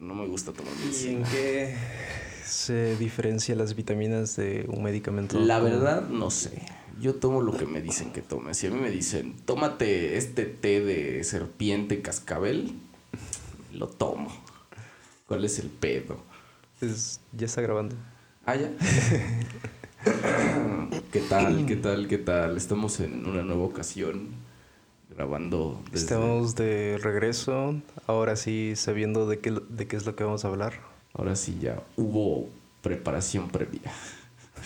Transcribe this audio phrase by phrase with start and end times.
[0.00, 1.28] no me gusta tomar ¿Y en medicina.
[1.30, 1.74] qué
[2.46, 5.38] se diferencia las vitaminas de un medicamento?
[5.40, 6.62] La verdad, no sé.
[7.00, 8.54] Yo tomo lo que me dicen que tome.
[8.54, 12.72] Si a mí me dicen, tómate este té de serpiente cascabel,
[13.72, 14.32] lo tomo.
[15.26, 16.16] ¿Cuál es el pedo?
[16.80, 17.94] Es- ya está grabando.
[18.46, 18.70] Ah, ya.
[21.12, 21.66] ¿Qué tal?
[21.66, 22.06] ¿Qué tal?
[22.08, 22.56] ¿Qué tal?
[22.56, 24.28] Estamos en una nueva ocasión
[25.16, 26.04] grabando desde...
[26.04, 30.48] Estamos de regreso, ahora sí sabiendo de qué, de qué es lo que vamos a
[30.48, 30.74] hablar.
[31.14, 32.48] Ahora sí ya hubo
[32.82, 33.92] preparación previa.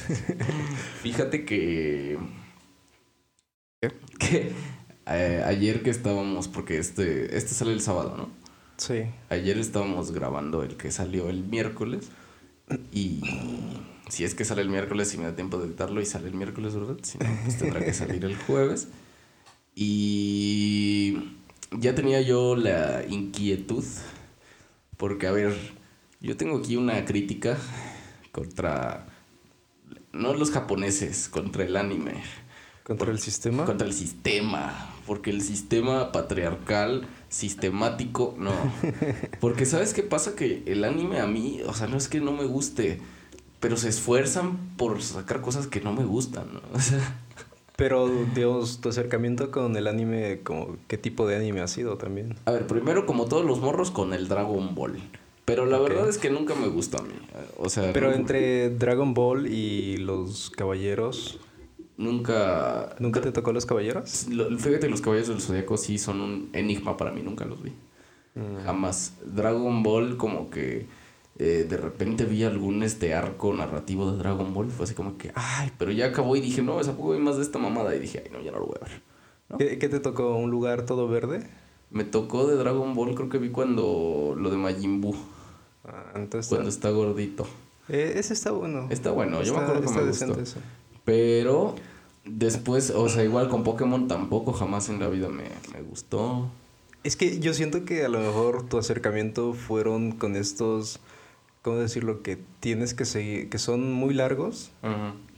[1.02, 2.18] Fíjate que...
[4.18, 4.52] que
[5.06, 8.28] eh, ayer que estábamos, porque este, este sale el sábado, ¿no?
[8.76, 9.04] Sí.
[9.28, 12.10] Ayer estábamos grabando el que salió el miércoles
[12.92, 13.20] y
[14.09, 16.34] si es que sale el miércoles si me da tiempo de editarlo y sale el
[16.34, 16.96] miércoles, ¿verdad?
[17.02, 18.88] Si no, pues tendrá que salir el jueves.
[19.82, 21.16] Y
[21.70, 23.82] ya tenía yo la inquietud
[24.98, 25.56] porque, a ver,
[26.20, 27.56] yo tengo aquí una crítica
[28.30, 29.06] contra,
[30.12, 32.22] no los japoneses, contra el anime.
[32.82, 33.64] ¿Contra el sistema?
[33.64, 34.95] Contra el sistema.
[35.06, 38.52] Porque el sistema patriarcal, sistemático, no.
[39.40, 40.37] Porque ¿sabes qué pasa?
[40.37, 43.00] Que el anime a mí, o sea, no es que no me guste,
[43.60, 46.60] pero se esfuerzan por sacar cosas que no me gustan, ¿no?
[46.74, 47.18] O sea,
[47.80, 52.34] Pero, Dios, tu acercamiento con el anime, como, ¿qué tipo de anime ha sido también?
[52.45, 54.98] a ver, primero como todos los morros con el Dragon Ball.
[55.46, 57.14] Pero la verdad es que nunca me gustó a mí.
[57.56, 61.40] O sea, Pero nunca- entre Dragon Ball y los caballeros,
[61.96, 62.95] nunca...
[62.98, 64.28] ¿nunca te tocó los caballeros?
[64.28, 67.70] Lo- Fíjate, los caballeros del Zodíaco sí son un enigma para mí, nunca los vi.
[68.34, 68.65] Mm.
[68.65, 69.15] Jamás.
[69.25, 70.87] Dragon Ball, como que
[71.38, 74.70] eh, de repente vi algún este arco narrativo de Dragon Ball.
[74.70, 77.37] Fue así como que, ay, pero ya acabó y dije, no, ¿a poco hay más
[77.37, 77.94] de esta mamada?
[77.94, 79.03] Y dije, ay, no, ya no lo voy a ver.
[79.48, 79.59] ¿no?
[79.59, 80.37] ¿Qué, qué te tocó?
[80.37, 81.47] ¿Un lugar todo verde?
[81.91, 85.16] Me tocó de Dragon Ball, creo que vi cuando lo de Majin Buu,
[85.84, 86.48] Ah, entonces...
[86.50, 87.47] cuando está gordito.
[87.88, 88.87] Eh, ese está bueno.
[88.91, 90.41] Está bueno, yo me acuerdo que me gustó.
[90.41, 90.59] eso.
[91.04, 91.75] Pero
[92.25, 96.49] después, o sea, igual con Pokémon tampoco jamás en la vida me, me gustó.
[97.03, 101.00] Es que yo siento que a lo mejor tu acercamiento fueron con estos,
[101.62, 102.22] ¿cómo decirlo?
[102.22, 104.71] Que tienes que seguir, que son muy largos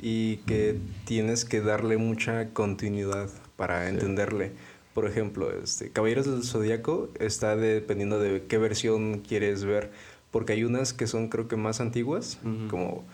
[0.01, 4.53] y que tienes que darle mucha continuidad para entenderle.
[4.95, 9.91] Por ejemplo, este, Caballeros del Zodíaco está dependiendo de qué versión quieres ver,
[10.31, 12.39] porque hay unas que son creo que más antiguas,
[12.69, 13.05] como,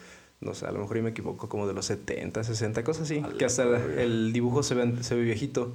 [0.41, 3.19] no sé, a lo mejor yo me equivoco, como de los 70, 60, cosas así,
[3.25, 5.73] A que hasta la- el dibujo se ve, se ve viejito.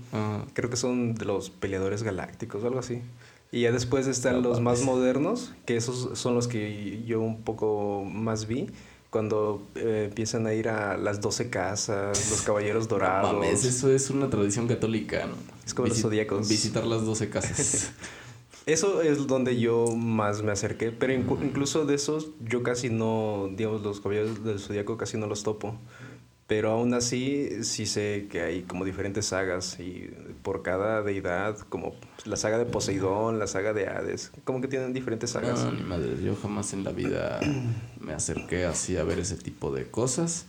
[0.53, 3.01] Creo que son de los peleadores galácticos o algo así.
[3.53, 7.43] Y ya después están No los más modernos, que esos son los que yo un
[7.43, 8.71] poco más vi.
[9.11, 13.31] Cuando eh, empiezan a ir a las 12 casas, los caballeros dorados.
[13.31, 15.35] No mames, eso es una tradición católica, ¿no?
[15.63, 16.49] Es como los zodíacos.
[16.49, 17.91] Visitar las 12 casas.
[18.65, 20.93] Eso es donde yo más me acerqué.
[20.93, 25.43] Pero incluso de esos, yo casi no, digamos, los caballeros del zodiaco casi no los
[25.43, 25.75] topo.
[26.47, 29.79] Pero aún así, sí sé que hay como diferentes sagas.
[29.79, 30.11] Y
[30.41, 31.95] por cada deidad, como
[32.25, 35.63] la saga de Poseidón, la saga de Hades, como que tienen diferentes sagas.
[35.63, 37.39] no, ni madre, yo jamás en la vida
[37.99, 40.45] me acerqué así a ver ese tipo de cosas.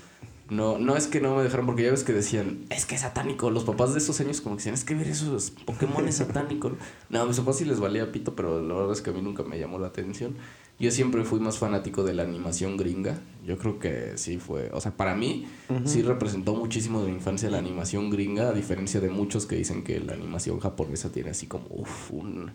[0.51, 3.01] No, no es que no me dejaron, porque ya ves que decían, es que es
[3.01, 3.51] satánico.
[3.51, 6.73] Los papás de esos años como que decían, es que ver esos Pokémon es satánico.
[7.09, 9.23] No, a mis papás sí les valía pito, pero la verdad es que a mí
[9.23, 10.37] nunca me llamó la atención.
[10.79, 13.21] Yo siempre fui más fanático de la animación gringa.
[13.45, 15.47] Yo creo que sí fue, o sea, para mí
[15.85, 19.85] sí representó muchísimo de mi infancia la animación gringa, a diferencia de muchos que dicen
[19.85, 22.53] que la animación japonesa tiene así como uf, un,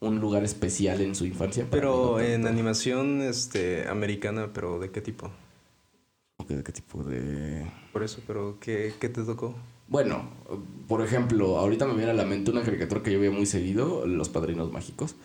[0.00, 1.66] un lugar especial en su infancia.
[1.70, 5.30] Pero no en animación este, americana, pero ¿de qué tipo?
[6.48, 7.70] ¿Qué, qué tipo de...?
[7.92, 9.54] Por eso, pero ¿qué, qué te tocó?
[9.88, 10.30] Bueno,
[10.88, 14.06] por ejemplo, ahorita me viene a la mente una caricatura que yo veía muy seguido,
[14.06, 15.16] Los Padrinos Mágicos.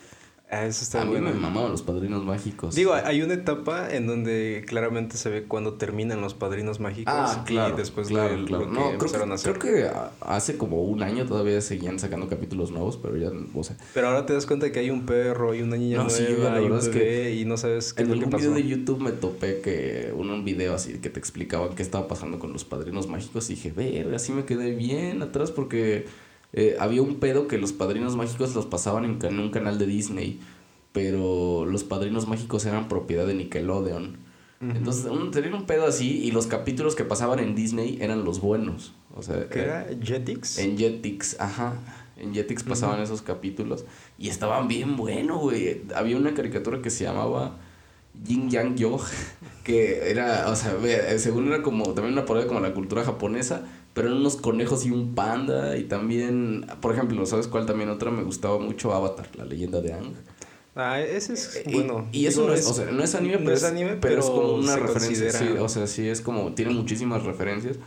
[0.51, 1.31] Ah, eso está a mí bueno.
[1.31, 2.75] me mamaban Los Padrinos Mágicos.
[2.75, 7.43] Digo, hay una etapa en donde claramente se ve cuando terminan los padrinos mágicos Ah,
[7.47, 7.73] claro.
[7.73, 8.65] y después claro, lo, lo claro.
[8.65, 9.59] que No, creo empezaron que, a hacer.
[9.59, 9.91] creo que
[10.21, 13.75] hace como un año todavía seguían sacando capítulos nuevos, pero ya, o sea...
[13.95, 16.51] Pero ahora te das cuenta que hay un perro y una niña No, sí, nueva
[16.51, 18.37] la y un es que y no sabes qué En es lo que pasó.
[18.51, 22.07] video de YouTube me topé que un, un video así que te explicaban qué estaba
[22.07, 26.05] pasando con los padrinos mágicos y dije, verga, así me quedé bien atrás porque
[26.57, 30.39] eh, había un pedo que los padrinos mágicos los pasaban en, un canal de Disney,
[30.93, 34.17] pero los padrinos mágicos eran propiedad de Nickelodeon.
[34.61, 38.39] Entonces, un, tenían un pedo así y los capítulos que pasaban en Disney eran los
[38.39, 38.93] buenos.
[39.13, 39.87] O sea, ¿Qué eh, era?
[40.01, 40.57] ¿Jetix?
[40.57, 41.73] en Jetix, ajá.
[42.15, 43.83] En Jetix pasaban esos capítulos
[44.17, 45.81] y estaban bien buenos, güey.
[45.93, 47.57] Había una caricatura que se llamaba
[48.23, 48.97] Yin Yang Yo,
[49.65, 50.73] que era, o sea,
[51.19, 54.91] según era como también una parodia como la cultura japonesa, pero eran unos conejos y
[54.91, 58.11] un panda y también, por ejemplo, ¿sabes cuál también otra?
[58.11, 60.13] Me gustaba mucho Avatar, la leyenda de Ang.
[60.75, 62.05] Ah, ese es Y- bueno.
[62.11, 64.25] Y, eso no es, o sea, no es anime, no pero, es anime, pero es
[64.25, 65.31] como una referencia.
[65.31, 67.77] Sí, o sea, sí es como, tiene muchísimas referencias.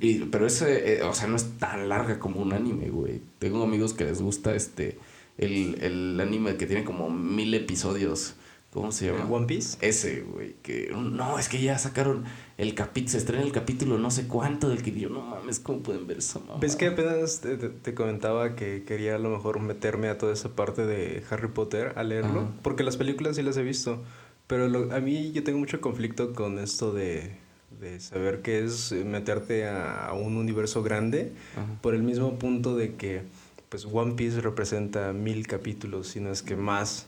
[0.00, 3.20] Y, pero ese, eh, o sea, no es tan larga como un anime, güey.
[3.38, 4.98] Tengo amigos que les gusta este,
[5.38, 8.34] el, el anime que tiene como mil episodios.
[8.74, 9.24] ¿Cómo se llama?
[9.30, 9.78] One Piece.
[9.80, 12.24] Ese, güey, que no, es que ya sacaron
[12.58, 15.78] el capítulo, se estrena el capítulo no sé cuánto del que yo no mames, ¿cómo
[15.78, 16.58] pueden ver esa mamá?
[16.60, 20.32] Ves que apenas te, te- te comentaba que quería a lo mejor meterme a toda
[20.32, 22.50] esa parte de Harry Potter a leerlo, Ajá.
[22.62, 24.02] porque las películas sí las he visto,
[24.48, 27.36] pero lo- a mí yo tengo mucho conflicto con esto de,
[27.80, 31.64] de saber qué es meterte a, a un universo grande, Ajá.
[31.80, 33.22] por el mismo punto de que
[33.68, 37.06] pues One Piece representa mil capítulos, si no es que más.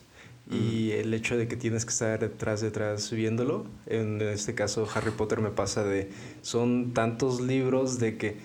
[0.49, 5.11] Y el hecho de que tienes que estar detrás, detrás viéndolo, en este caso Harry
[5.11, 6.09] Potter me pasa de,
[6.41, 8.37] son tantos libros de que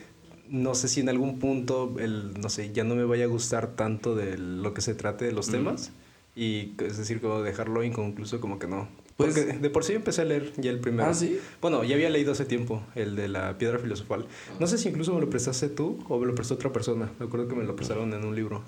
[0.48, 3.76] no sé si en algún punto, el, no sé, ya no me vaya a gustar
[3.76, 5.52] tanto de lo que se trate de los Mm.
[5.52, 5.92] temas.
[6.34, 8.88] Y es decir, como dejarlo inconcluso, como que no.
[9.16, 11.08] Pues- Porque de por sí empecé a leer ya el primero.
[11.08, 11.38] Ah, ¿sí?
[11.60, 14.26] Bueno, ya había leído hace tiempo el de la piedra filosofal.
[14.58, 17.12] No sé si incluso me lo prestaste tú o me lo prestó otra persona.
[17.20, 18.62] Me acuerdo que me lo prestaron en un libro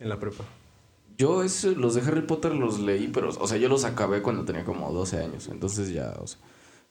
[0.00, 0.44] en la prepa.
[1.18, 4.44] Yo ese, los de Harry Potter los leí, pero, o sea, yo los acabé cuando
[4.44, 6.38] tenía como 12 años, entonces ya, o sea,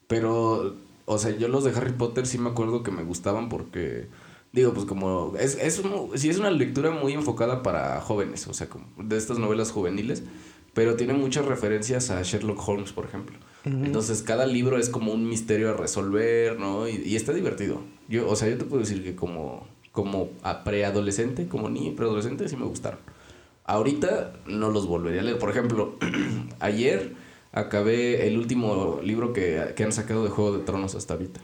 [0.08, 0.76] pero,
[1.06, 4.08] o sea, yo los de Harry Potter sí me acuerdo que me gustaban porque,
[4.52, 8.54] digo, pues como, es, es, un- sí es una lectura muy enfocada para jóvenes, o
[8.54, 10.24] sea, como de estas novelas juveniles,
[10.74, 13.38] pero tiene muchas referencias a Sherlock Holmes, por ejemplo.
[13.86, 16.88] Entonces, cada libro es como un misterio a resolver, ¿no?
[16.88, 17.82] Y, y está divertido.
[18.08, 22.48] Yo, o sea, yo te puedo decir que como, como a preadolescente, como niño preadolescente,
[22.48, 23.00] sí me gustaron.
[23.68, 25.38] Ahorita no los volvería a leer.
[25.38, 25.98] Por ejemplo,
[26.60, 27.16] ayer
[27.52, 31.42] acabé el último libro que, que han sacado de Juego de Tronos hasta ahorita.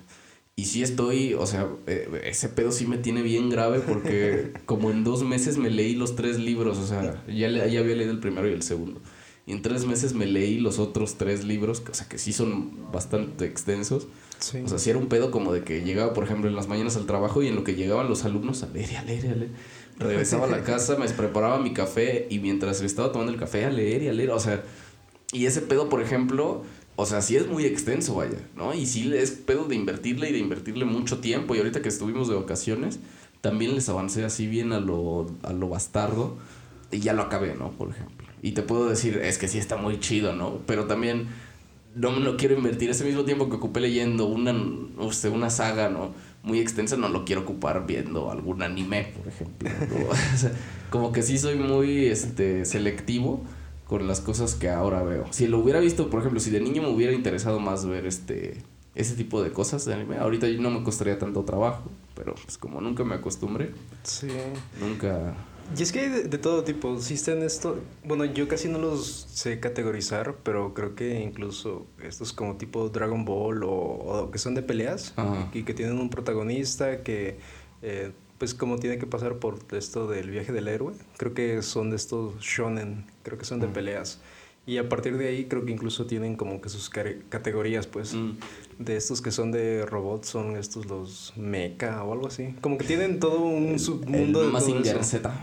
[0.56, 4.92] Y sí estoy, o sea, eh, ese pedo sí me tiene bien grave porque como
[4.92, 8.20] en dos meses me leí los tres libros, o sea, ya, ya había leído el
[8.20, 9.02] primero y el segundo.
[9.46, 12.92] Y en tres meses me leí los otros tres libros, o sea, que sí son
[12.92, 14.08] bastante extensos.
[14.40, 14.60] Sí.
[14.64, 16.96] O sea, sí era un pedo como de que llegaba, por ejemplo, en las mañanas
[16.96, 19.28] al trabajo y en lo que llegaban los alumnos a leer y a leer y
[19.28, 19.52] a leer.
[20.00, 23.70] Regresaba a la casa, me preparaba mi café y mientras estaba tomando el café a
[23.70, 24.32] leer y a leer.
[24.32, 24.64] O sea,
[25.32, 26.64] y ese pedo, por ejemplo,
[26.96, 28.74] o sea, sí es muy extenso, vaya, ¿no?
[28.74, 31.56] Y sí es pedo de invertirle y de invertirle mucho tiempo.
[31.56, 33.00] Y ahorita que estuvimos de vacaciones,
[33.42, 36.38] también les avancé así bien a lo, a lo bastardo
[36.92, 37.72] y ya lo acabé, ¿no?
[37.72, 38.28] Por ejemplo.
[38.42, 40.60] Y te puedo decir, es que sí está muy chido, ¿no?
[40.66, 41.28] Pero también
[41.96, 42.90] no lo quiero invertir.
[42.90, 44.54] Ese mismo tiempo que ocupé leyendo una,
[44.98, 46.14] o sea, una saga, ¿no?
[46.44, 49.70] Muy extensa, no lo quiero ocupar viendo algún anime, por ejemplo.
[49.70, 50.10] ¿no?
[50.34, 50.52] O sea,
[50.90, 53.42] como que sí soy muy este, selectivo
[53.88, 55.26] con las cosas que ahora veo.
[55.32, 58.62] Si lo hubiera visto, por ejemplo, si de niño me hubiera interesado más ver este
[58.96, 62.80] ese tipo de cosas de anime, ahorita no me costaría tanto trabajo, pero pues como
[62.80, 63.72] nunca me acostumbré,
[64.04, 64.28] Sí.
[64.80, 65.34] nunca...
[65.78, 66.96] Y es que hay de, de todo tipo.
[66.96, 67.80] Existen esto.
[68.04, 73.26] Bueno, yo casi no los sé categorizar, pero creo que incluso estos como tipo Dragon
[73.26, 75.50] Ball o, o que son de peleas Ajá.
[75.54, 77.38] y que tienen un protagonista que,
[77.82, 80.94] eh, pues, como tiene que pasar por esto del viaje del héroe.
[81.18, 84.20] Creo que son de estos shonen, creo que son de peleas.
[84.66, 88.14] Y a partir de ahí creo que incluso tienen como que sus categorías, pues.
[88.14, 88.38] Mm.
[88.80, 92.56] De estos que son de robots, son estos los mecha o algo así.
[92.62, 95.04] Como que tienen todo un submundo el de Mazinger.
[95.04, 95.34] Z.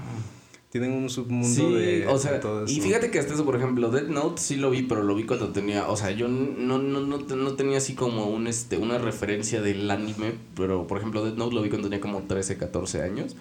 [0.70, 3.56] Tienen un submundo Sí, de, o de sea, todo y fíjate que hasta eso, por
[3.56, 6.78] ejemplo, Dead Note sí lo vi, pero lo vi cuando tenía, o sea, yo no,
[6.78, 11.24] no, no, no tenía así como un, este, una referencia del anime, pero por ejemplo,
[11.24, 13.34] Dead Note lo vi cuando tenía como 13, 14 años,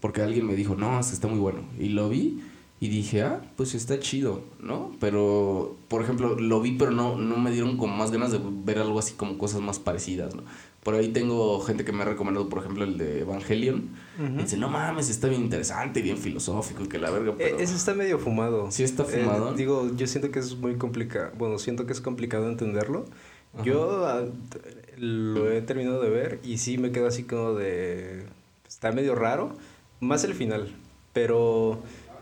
[0.00, 2.42] porque alguien me dijo, no, es que está muy bueno, y lo vi
[2.78, 4.92] y dije, ah, pues está chido, ¿no?
[5.00, 8.78] Pero, por ejemplo, lo vi, pero no, no me dieron como más ganas de ver
[8.78, 10.42] algo así como cosas más parecidas, ¿no?
[10.82, 13.88] Por ahí tengo gente que me ha recomendado, por ejemplo, el de Evangelion.
[14.22, 14.34] Ujú.
[14.38, 17.34] Y dice, no mames, está bien interesante y bien filosófico y que la verga, Eh,
[17.38, 17.58] pero...
[17.58, 18.70] ese está medio fumado.
[18.70, 19.50] Sí está fumado.
[19.50, 21.32] Eh, digo, yo siento que es muy complicado.
[21.36, 23.04] Bueno, siento que es complicado entenderlo.
[23.54, 23.64] Ajá.
[23.64, 24.60] Yo ah, t-
[24.98, 28.24] lo he terminado de ver y sí me quedo así como de...
[28.68, 29.56] Está medio raro.
[29.98, 30.68] Más el final.
[31.12, 31.80] Pero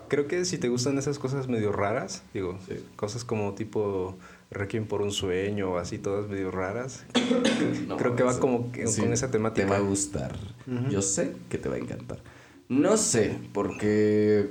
[0.08, 2.74] creo que si te gustan esas cosas medio raras, digo, Sí.
[2.96, 4.16] cosas como tipo
[4.50, 7.04] Requiem por un sueño o así, todas medio raras.
[7.88, 9.66] No, creo que va eso- como que con esa temática.
[9.66, 10.36] Te va a gustar.
[10.90, 12.18] Yo sé que te va a encantar.
[12.68, 14.50] No sé, porque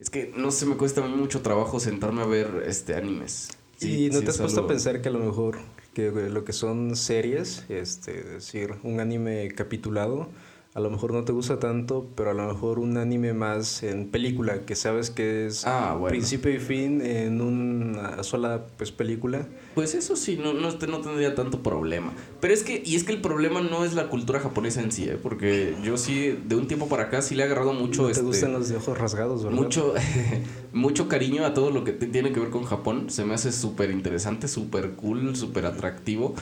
[0.00, 3.48] es que no sé, me cuesta mucho trabajo sentarme a ver este animes.
[3.78, 5.58] Sí, ¿Y no te has es puesto algo- a pensar que a lo mejor
[5.94, 10.28] que lo que son series, este, es decir, un anime capitulado,
[10.76, 14.10] a lo mejor no te gusta tanto, pero a lo mejor un anime más en
[14.10, 16.10] película, que sabes que es Ah, bueno.
[16.10, 19.46] principio y fin en una sola pues película.
[19.74, 22.12] Pues eso sí, no, no, no tendría tanto problema.
[22.42, 25.04] Pero es que, y es que el problema no es la cultura japonesa en sí,
[25.04, 25.18] ¿eh?
[25.20, 28.02] porque yo sí, de un tiempo para acá, sí le he agarrado mucho.
[28.02, 29.58] No te este, gustan los de ojos rasgados, ¿verdad?
[29.58, 29.94] mucho,
[30.74, 33.08] mucho cariño a todo lo que tiene que ver con Japón.
[33.08, 36.34] Se me hace súper interesante, súper cool, súper atractivo.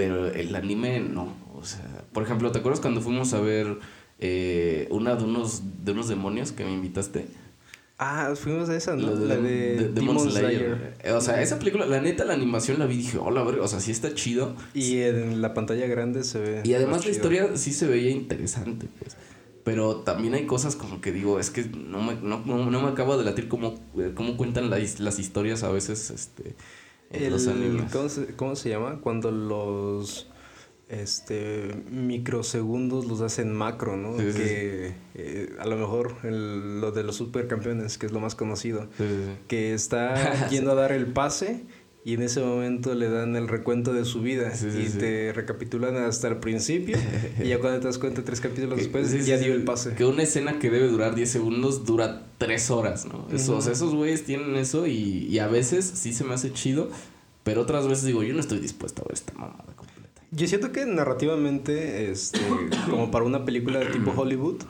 [0.00, 1.36] Pero el anime no.
[1.60, 3.76] O sea, por ejemplo, ¿te acuerdas cuando fuimos a ver
[4.18, 7.26] eh, una de unos, de unos demonios que me invitaste?
[7.98, 9.14] Ah, fuimos a esa, ¿no?
[9.14, 10.94] La de, Demon, Slayer.
[11.04, 13.62] Eh, O sea, esa película, la neta, la animación la vi y dije, hola, verga,
[13.62, 14.56] o sea, sí está chido.
[14.72, 16.62] Y en la pantalla grande se ve.
[16.64, 19.18] Y además más la historia sí se veía interesante, pues.
[19.64, 22.88] Pero también hay cosas como que digo, es que no me, no, no, no me
[22.88, 26.54] acaba de latir cómo, eh, cómo cuentan las, las historias a veces este,
[27.10, 27.92] en los El- animes.
[27.92, 29.00] ¿cómo, se, cómo se llama?
[29.00, 30.28] Cuando los
[30.88, 34.18] este microsegundos los hacen macro, ¿no?
[34.18, 38.18] Sí, sí, que eh, a lo mejor el- lo de los supercampeones, que es lo
[38.20, 39.04] más conocido, sí.
[39.46, 40.14] que está
[40.50, 41.64] yendo a dar el pase
[42.04, 44.98] y en ese momento le dan el recuento de su vida Sí, sí, y sí.
[44.98, 46.96] te recapitulan hasta el principio
[47.42, 49.94] y ya cuando te das cuenta tres capítulos después ya dio el pase.
[49.94, 53.26] Que una escena que debe durar 10 segundos dura 3 horas, ¿no?
[53.32, 56.52] Eso, O sea, esos güeyes tienen eso y, y a veces sí se me hace
[56.52, 56.88] chido,
[57.44, 60.22] pero otras veces digo, yo no estoy dispuesto a ver esta mamada completa.
[60.30, 62.38] Yo siento que narrativamente, este,
[62.88, 64.62] como para una película de tipo Hollywood,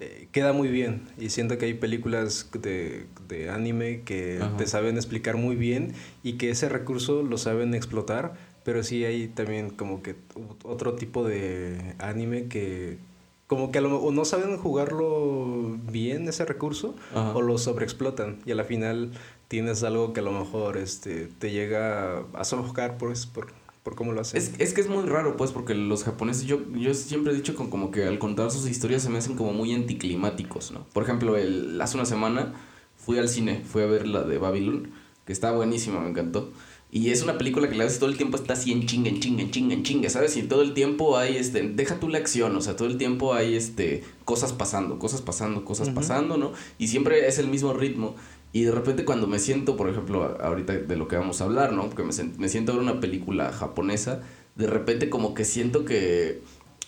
[0.00, 1.02] eh, queda muy bien.
[1.18, 4.56] Y siento que hay películas de, de anime que Ajá.
[4.56, 8.34] te saben explicar muy bien y que ese recurso lo saben explotar.
[8.64, 10.16] Pero sí hay también como que
[10.64, 12.98] otro tipo de anime que
[13.46, 17.32] como que a lo, o no saben jugarlo bien ese recurso Ajá.
[17.32, 19.12] o lo sobreexplotan y a la final
[19.46, 23.52] tienes algo que a lo mejor este te llega a sofocar pues, por,
[23.86, 24.36] por cómo lo hacen.
[24.42, 27.54] Es, es que es muy raro, pues, porque los japoneses, yo, yo siempre he dicho
[27.54, 30.84] con, como que al contar sus historias se me hacen como muy anticlimáticos, ¿no?
[30.92, 32.52] Por ejemplo, el, hace una semana
[32.96, 34.90] fui al cine, fui a ver la de Babylon,
[35.24, 36.50] que está buenísima, me encantó.
[36.90, 39.20] Y es una película que la ves todo el tiempo está así en chinga, en
[39.20, 40.36] chinga, en chinga, en chinga, ¿sabes?
[40.36, 43.34] Y todo el tiempo hay, este, deja tú la acción, o sea, todo el tiempo
[43.34, 45.94] hay, este, cosas pasando, cosas pasando, cosas Ujú.
[45.94, 46.52] pasando, ¿no?
[46.76, 48.16] Y siempre es el mismo ritmo.
[48.56, 51.74] Y de repente cuando me siento, por ejemplo, ahorita de lo que vamos a hablar,
[51.74, 51.90] ¿no?
[51.90, 54.22] Porque me, me siento a ver una película japonesa,
[54.54, 56.40] de repente como que siento que,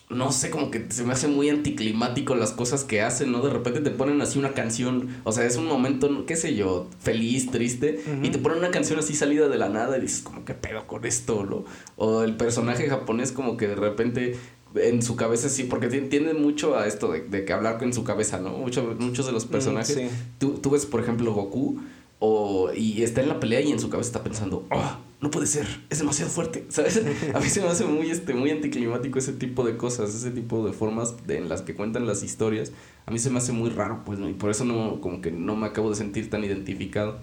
[0.09, 3.43] no sé, como que se me hace muy anticlimático las cosas que hacen, ¿no?
[3.43, 6.89] De repente te ponen así una canción, o sea, es un momento, qué sé yo,
[7.01, 10.47] feliz, triste, y te ponen una canción así salida de la nada y dices, como,
[10.47, 11.67] ¿qué pedo con esto, no?
[11.97, 14.37] O el personaje japonés como que de repente
[14.75, 17.93] en su cabeza sí, porque ti- tiende mucho a esto de, de que hablar en
[17.93, 18.51] su cabeza, ¿no?
[18.51, 19.95] Mucho- muchos de los personajes.
[19.95, 20.09] sí.
[20.39, 21.81] Tú, tú ves, por ejemplo, Goku
[22.21, 25.47] o, y está en la pelea y en su cabeza está pensando, oh, no puede
[25.47, 27.01] ser, es demasiado fuerte, ¿sabes?
[27.35, 30.65] A mí se me hace muy, este, muy anticlimático ese tipo de cosas, ese tipo
[30.67, 32.73] de formas de, en las que cuentan las historias.
[33.07, 34.29] A mí se me hace muy raro, pues, ¿no?
[34.29, 37.19] y por eso no, como que no me acabo de sentir tan identificado.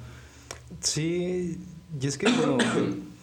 [0.79, 1.57] Sí,
[2.01, 2.57] y es que bueno,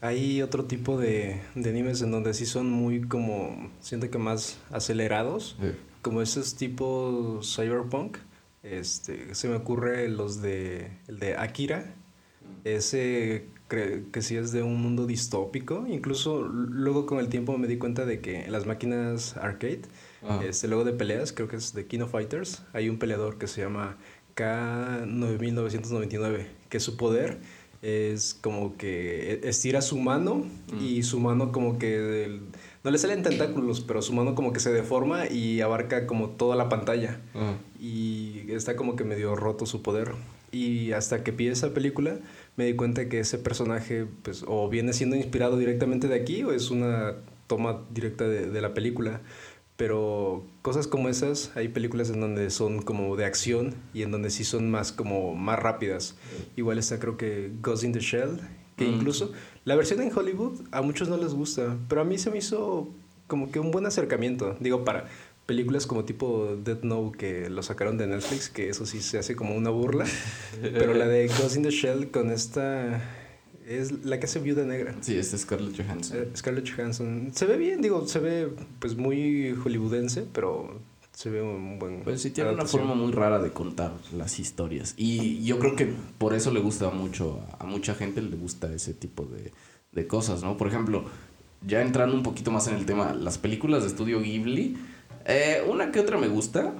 [0.00, 4.58] hay otro tipo de, de animes en donde sí son muy como, siento que más
[4.70, 5.56] acelerados,
[6.02, 8.16] como esos tipos cyberpunk.
[8.62, 11.94] Este, se me ocurre los de, el de Akira,
[12.64, 15.86] ese cre- que sí es de un mundo distópico.
[15.88, 19.82] Incluso luego con el tiempo me di cuenta de que en las máquinas arcade,
[20.28, 20.40] Ah.
[20.44, 23.60] este, luego de peleas, creo que es de Kino Fighters, hay un peleador que se
[23.60, 23.96] llama
[24.34, 27.38] K9999, que su poder
[27.82, 30.44] es como que estira su mano
[30.80, 32.40] y su mano como que del-
[32.84, 36.54] no le salen tentáculos, pero su mano como que se deforma y abarca como toda
[36.56, 37.54] la pantalla Ah.
[37.80, 40.12] y está como que medio roto su poder.
[40.52, 42.18] Y hasta que vi esa película
[42.56, 46.52] me di cuenta que ese personaje pues o viene siendo inspirado directamente de aquí o
[46.52, 47.14] es una
[47.48, 49.20] toma directa de, de la película.
[49.76, 54.30] Pero cosas como esas, hay películas en donde son como de acción y en donde
[54.30, 56.16] sí son más como más rápidas.
[56.56, 58.40] Igual está creo que Ghost in the Shell,
[58.76, 58.94] que Mm.
[58.94, 59.32] incluso
[59.64, 62.88] la versión en Hollywood a muchos no les gusta, pero a mí se me hizo
[63.26, 64.56] como que un buen acercamiento.
[64.60, 65.08] Digo, para
[65.44, 69.36] películas como tipo Death Note que lo sacaron de Netflix, que eso sí se hace
[69.36, 70.06] como una burla.
[70.60, 73.02] pero la de Ghost in the Shell con esta
[73.66, 74.94] es la que hace Viuda Negra.
[75.00, 76.18] Sí, es Scarlett Johansson.
[76.18, 77.30] Eh, Scarlett Johansson.
[77.34, 80.80] Se ve bien, digo, se ve pues muy hollywoodense, pero
[81.12, 82.02] se ve un buen.
[82.02, 84.94] Pues sí, tiene una forma muy rara de contar las historias.
[84.96, 88.94] Y yo creo que por eso le gusta mucho, a mucha gente le gusta ese
[88.94, 89.52] tipo de,
[89.92, 90.56] de cosas, ¿no?
[90.56, 91.04] Por ejemplo,
[91.66, 94.76] ya entrando un poquito más en el tema, las películas de estudio Ghibli,
[95.24, 96.72] eh, una que otra me gusta.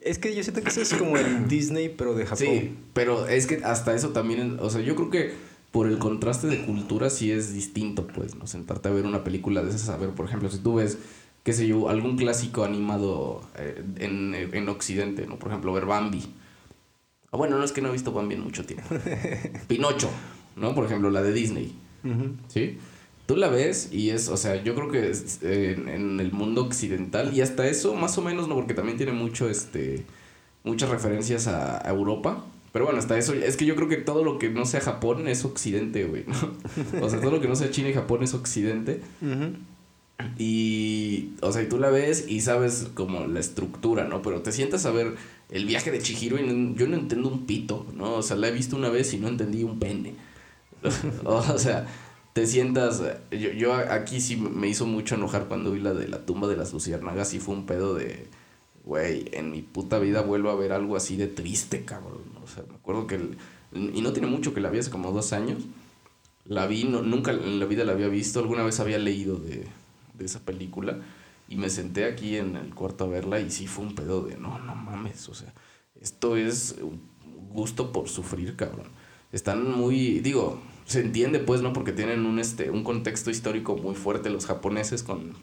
[0.00, 2.38] Es que yo siento que eso es como el Disney, pero de Japón.
[2.38, 6.46] Sí, pero es que hasta eso también, o sea, yo creo que por el contraste
[6.46, 8.46] de cultura sí es distinto, pues, ¿no?
[8.46, 10.98] Sentarte a ver una película de esas, a ver, por ejemplo, si tú ves
[11.42, 15.38] qué sé yo, algún clásico animado eh, en, en Occidente, ¿no?
[15.38, 16.22] Por ejemplo, ver Bambi.
[17.32, 18.84] Ah, bueno, no es que no he visto Bambi en mucho tiempo.
[19.68, 20.10] Pinocho,
[20.56, 20.74] ¿no?
[20.74, 21.74] Por ejemplo, la de Disney.
[22.48, 22.78] ¿Sí?
[23.26, 26.32] Tú la ves y es, o sea, yo creo que es, eh, en, en el
[26.32, 28.54] mundo occidental y hasta eso más o menos, ¿no?
[28.54, 30.04] Porque también tiene mucho, este,
[30.64, 32.44] muchas referencias a, a Europa.
[32.72, 35.26] Pero bueno, hasta eso, es que yo creo que todo lo que no sea Japón
[35.28, 37.04] es occidente, güey, ¿no?
[37.04, 39.00] O sea, todo lo que no sea China y Japón es occidente.
[40.38, 44.20] Y, o sea, y tú la ves y sabes como la estructura, ¿no?
[44.22, 45.14] Pero te sientas a ver
[45.48, 48.14] el viaje de Chihiro y no- yo no entiendo un pito, ¿no?
[48.16, 50.14] O sea, la he visto una vez y no entendí un pene.
[51.24, 51.86] o sea,
[52.34, 53.02] te sientas...
[53.30, 56.56] Yo, yo aquí sí me hizo mucho enojar cuando vi la de la tumba de
[56.56, 58.26] las luciérnagas y fue un pedo de...
[58.90, 62.22] Güey, en mi puta vida vuelvo a ver algo así de triste, cabrón.
[62.42, 63.14] O sea, me acuerdo que...
[63.14, 63.38] el-
[63.72, 65.62] y no tiene mucho que la vi hace como dos años.
[66.44, 68.40] La vi, no- nunca en la vida la había visto.
[68.40, 69.66] Alguna vez había leído de,
[70.18, 70.98] de esa película.
[71.48, 74.36] Y me senté aquí en el cuarto a verla y sí fue un pedo de,
[74.38, 75.28] no, no mames.
[75.28, 75.54] O sea,
[76.00, 76.76] esto es
[77.52, 78.86] gusto por sufrir, cabrón.
[79.32, 81.72] Están muy, digo, se entiende pues, ¿no?
[81.72, 85.34] Porque tienen un, este, un contexto histórico muy fuerte los japoneses con,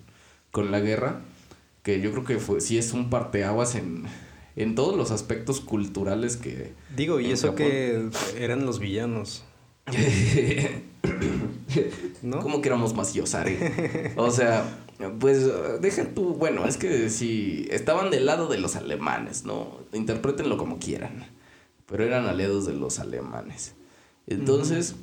[0.52, 1.22] con la guerra.
[1.88, 4.04] Que yo creo que fue, sí es un parteaguas en,
[4.58, 6.74] en todos los aspectos culturales que...
[6.94, 7.58] Digo, y eso Japón.
[7.66, 9.46] que eran los villanos,
[12.22, 12.40] ¿no?
[12.42, 14.14] ¿Cómo que éramos más Yosare?
[14.18, 14.84] O sea,
[15.18, 19.80] pues deja tú, bueno, es que si estaban del lado de los alemanes, ¿no?
[19.94, 21.24] Interprétenlo como quieran,
[21.86, 23.76] pero eran aliados de los alemanes.
[24.28, 24.96] Entonces,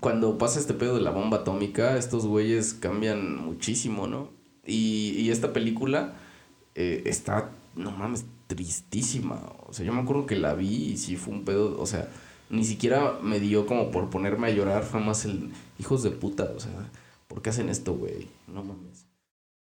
[0.00, 4.38] cuando pasa este pedo de la bomba atómica, estos güeyes cambian muchísimo, ¿no?
[4.70, 6.14] Y, esta película
[6.74, 9.40] eh, está, no mames, tristísima.
[9.66, 12.08] O sea, yo me acuerdo que la vi y sí fue un pedo, o sea,
[12.50, 16.50] ni siquiera me dio como por ponerme a llorar, fue más el hijos de puta,
[16.56, 16.90] o sea,
[17.28, 18.26] ¿por qué hacen esto, güey?
[18.48, 19.06] No mames.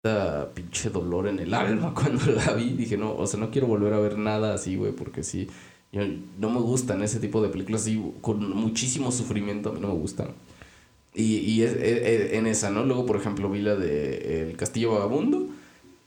[0.01, 3.67] Esta pinche dolor en el alma cuando la vi, dije, no, o sea, no quiero
[3.67, 5.49] volver a ver nada así, güey, porque sí,
[5.91, 6.01] yo,
[6.37, 9.95] no me gustan ese tipo de películas así, con muchísimo sufrimiento, a mí no me
[9.95, 10.29] gustan.
[11.15, 12.85] Y, y es, es- es- en esa, ¿no?
[12.85, 15.47] Luego, por ejemplo, vi la de El Castillo Vagabundo.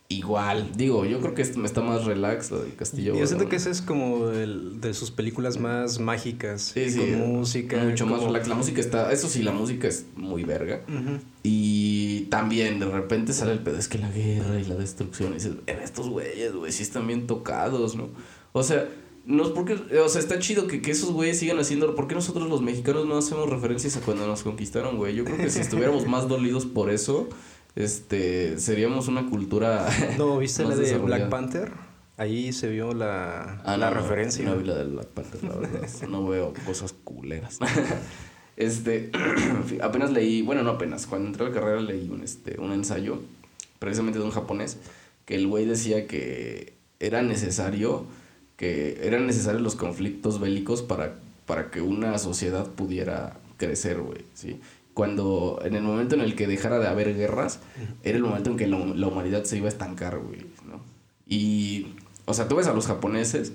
[0.09, 3.57] Igual, digo, yo creo que me está más relax la del Castillo Yo siento que
[3.57, 3.57] Vagabundo.
[3.57, 7.83] ese es como el, de sus películas más mágicas, Sí, sí, con música.
[7.83, 8.47] Mucho más relax.
[8.47, 10.83] La música está, eso sí, la música es muy verga.
[11.43, 15.31] Y también de repente sale el pedo, es que la guerra y la destrucción.
[15.33, 18.11] Y dices, "Eh, estos güeyes, güey, sí están bien tocados, ¿no?
[18.53, 18.87] O sea,
[19.25, 21.95] no porque, o sea, está chido que, que esos güeyes sigan haciendo.
[21.95, 25.15] ¿Por qué nosotros los mexicanos no hacemos referencias a cuando nos conquistaron, güey?
[25.15, 27.29] Yo creo que si estuviéramos más dolidos por eso,
[27.77, 29.89] este, seríamos una cultura.
[30.19, 30.99] No, ¿viste la de.
[30.99, 31.73] Black Panther?
[32.19, 34.45] Ahí se vio la, Ah, la no, referencia.
[34.45, 35.89] No, vi la del Black Panther, la verdad.
[36.09, 37.59] no veo cosas culeras.
[38.57, 39.11] este,
[39.81, 43.19] apenas leí, bueno, no apenas, cuando entré a la carrera leí un, este, un ensayo,
[43.79, 44.79] precisamente de un japonés,
[45.25, 48.05] que el güey decía que era necesario,
[48.63, 54.61] que eran necesarios los conflictos bélicos para, para que una sociedad pudiera crecer, güey, ¿sí?
[54.95, 57.59] Cuando, en el momento en el que dejara de haber guerras,
[58.05, 60.81] era el momento en que la, la humanidad se iba a estancar, güey, ¿no?
[61.27, 63.53] Y, o sea, tú ves a los japoneses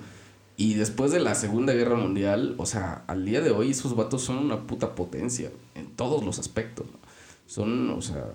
[0.57, 4.23] y después de la Segunda Guerra Mundial, o sea, al día de hoy esos vatos
[4.23, 6.85] son una puta potencia en todos los aspectos.
[6.85, 6.99] ¿no?
[7.45, 8.33] Son, o sea,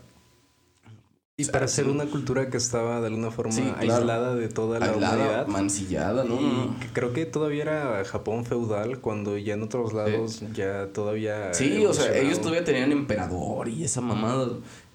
[1.38, 3.78] Y para ser una cultura que estaba de alguna forma Sí, claro.
[3.94, 5.46] aislada de toda la aislada, humanidad.
[5.46, 6.38] mancillada, ¿no?
[6.38, 11.54] Y creo que todavía era Japón feudal cuando ya en otros lados ya todavía...
[11.54, 14.50] Sí, o sea, ellos todavía tenían emperador y esa mamada.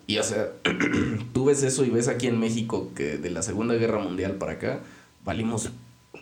[0.06, 0.52] Y o sea,
[1.34, 4.54] tú ves eso y ves aquí en México que de la Segunda Guerra Mundial para
[4.54, 4.82] acá
[5.26, 5.71] valimos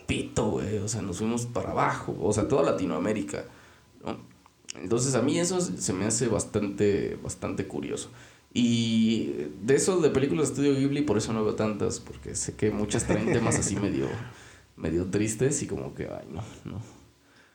[0.06, 0.78] pito, güey.
[0.78, 2.16] O sea, nos fuimos para abajo.
[2.22, 3.44] O sea, toda Latinoamérica.
[4.04, 4.16] ¿no?
[4.80, 8.08] Entonces a mí eso se me hace bastante, bastante curioso.
[8.58, 12.54] Y de eso de películas de estudio Ghibli, por eso no veo tantas, porque sé
[12.54, 14.06] que muchas traen temas así medio,
[14.76, 16.80] medio tristes y como que, ay, no, no.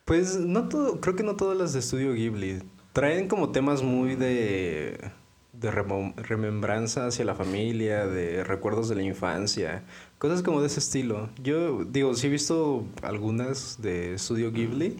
[0.04, 2.62] Pues no todo, creo que no todas las de estudio Ghibli.
[2.92, 5.10] Traen como temas muy de,
[5.52, 9.82] de remembranza hacia la familia, de recuerdos de la infancia,
[10.18, 11.30] cosas como de ese estilo.
[11.42, 14.98] Yo digo, sí he visto algunas de estudio Ghibli,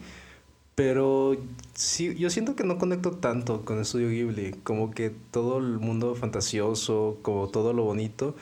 [0.75, 1.37] pero
[1.73, 6.15] sí, yo siento que no conecto tanto con estudio Ghibli, como que todo el mundo
[6.15, 8.35] fantasioso, como todo lo bonito.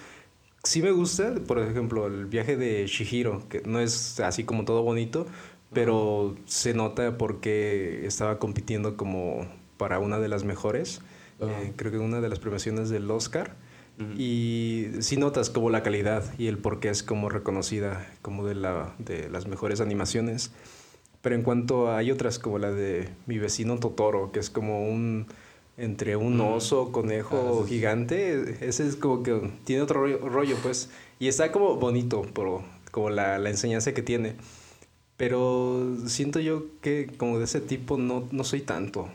[0.63, 4.83] Sí me gusta, por ejemplo, el viaje de Shihiro, que no es así como todo
[4.83, 5.25] bonito,
[5.73, 11.01] pero se nota porque estaba compitiendo como para una de las mejores,
[11.41, 11.63] Ajá.
[11.63, 13.55] eh, creo que una de las premiaciones del Oscar.
[14.17, 18.55] Y sí notas como la calidad y el por qué es como reconocida como de,
[18.55, 20.51] la, de las mejores animaciones.
[21.21, 24.87] Pero en cuanto a, hay otras como la de Mi vecino Totoro, que es como
[24.87, 25.27] un
[25.77, 28.57] entre un oso, conejo, Ah, gigante.
[28.67, 30.89] Ese es como que tiene otro rollo, rollo, pues.
[31.19, 34.35] Y está como bonito, por, como la, la enseñanza que tiene.
[35.17, 39.07] Pero siento yo que como de ese tipo no, no soy tanto.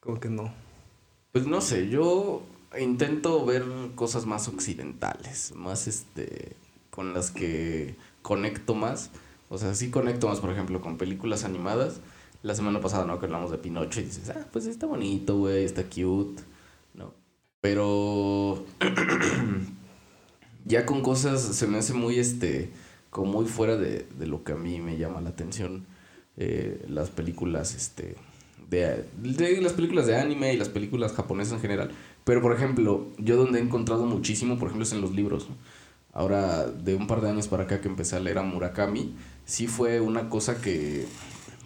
[0.00, 0.52] Como que no.
[1.32, 2.42] Pues no sé, yo
[2.78, 6.56] intento ver cosas más occidentales, más este,
[6.90, 9.10] con las que conecto más.
[9.48, 12.00] O sea, sí conecto más, por ejemplo, con películas animadas.
[12.42, 13.18] La semana pasada, ¿no?
[13.18, 16.42] Que hablamos de Pinocho y dices, ah, pues está bonito, güey, está cute,
[16.94, 17.12] ¿no?
[17.60, 18.64] Pero
[20.64, 22.70] ya con cosas se me hace muy, este,
[23.10, 25.86] como muy fuera de, de lo que a mí me llama la atención.
[26.36, 28.16] eh, las películas, este,
[28.70, 29.04] de,
[29.62, 31.90] las películas de anime y las películas japonesas en general.
[32.24, 35.48] Pero, por ejemplo, yo donde he encontrado muchísimo, por ejemplo, es en los libros.
[36.12, 39.66] Ahora, de un par de años para acá que empecé a leer a Murakami, sí
[39.66, 41.06] fue una cosa que,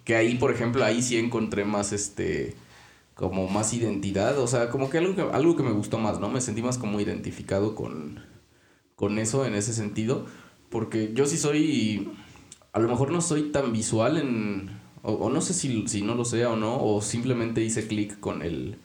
[0.05, 2.55] que ahí, por ejemplo, ahí sí encontré más, este,
[3.15, 4.39] como más identidad.
[4.39, 6.29] O sea, como que algo que, algo que me gustó más, ¿no?
[6.29, 8.25] Me sentí más como identificado con,
[8.97, 10.27] con eso en ese sentido.
[10.71, 12.11] Porque yo sí soy,
[12.73, 14.71] a lo mejor no soy tan visual en,
[15.03, 18.21] o, o no sé si, si no lo sea o no, o simplemente hice clic
[18.21, 18.79] con el,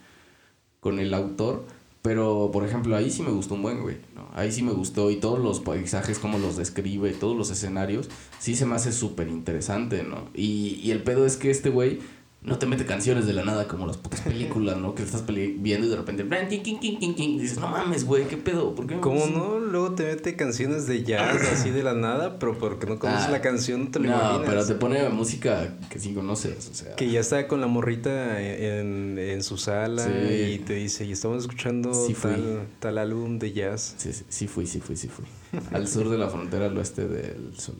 [0.80, 1.66] con el autor.
[2.04, 3.96] Pero, por ejemplo, ahí sí me gustó un buen, güey.
[4.14, 4.28] ¿no?
[4.34, 5.10] Ahí sí me gustó.
[5.10, 9.28] Y todos los paisajes, cómo los describe, todos los escenarios, sí se me hace súper
[9.28, 10.28] interesante, ¿no?
[10.34, 12.00] Y, y el pedo es que este güey
[12.44, 14.94] no te mete canciones de la nada como las putas películas, ¿no?
[14.94, 16.26] Que estás viendo y de repente...
[16.50, 18.74] y dices, no mames, güey, ¿qué pedo?
[18.74, 19.58] ¿Por qué ¿Cómo no?
[19.58, 23.30] Luego te mete canciones de jazz así de la nada, pero porque no conoces Ah,
[23.30, 24.46] la canción no te lo no, imaginas.
[24.46, 26.94] pero te pone música que sí conoces, o sea...
[26.96, 30.10] Que ya está con la morrita en, en su sala Sí.
[30.54, 33.94] y te dice, y estamos escuchando Sí tal, tal álbum de jazz.
[33.96, 35.24] Sí, sí, sí fui, sí fui, sí fui.
[35.72, 37.76] Al sur de la frontera, al oeste del sol.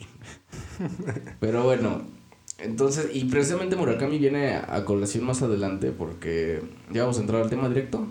[1.40, 2.02] Pero bueno,
[2.58, 7.50] entonces, y precisamente Murakami viene a colación más adelante porque ya vamos a entrar al
[7.50, 8.06] tema directo.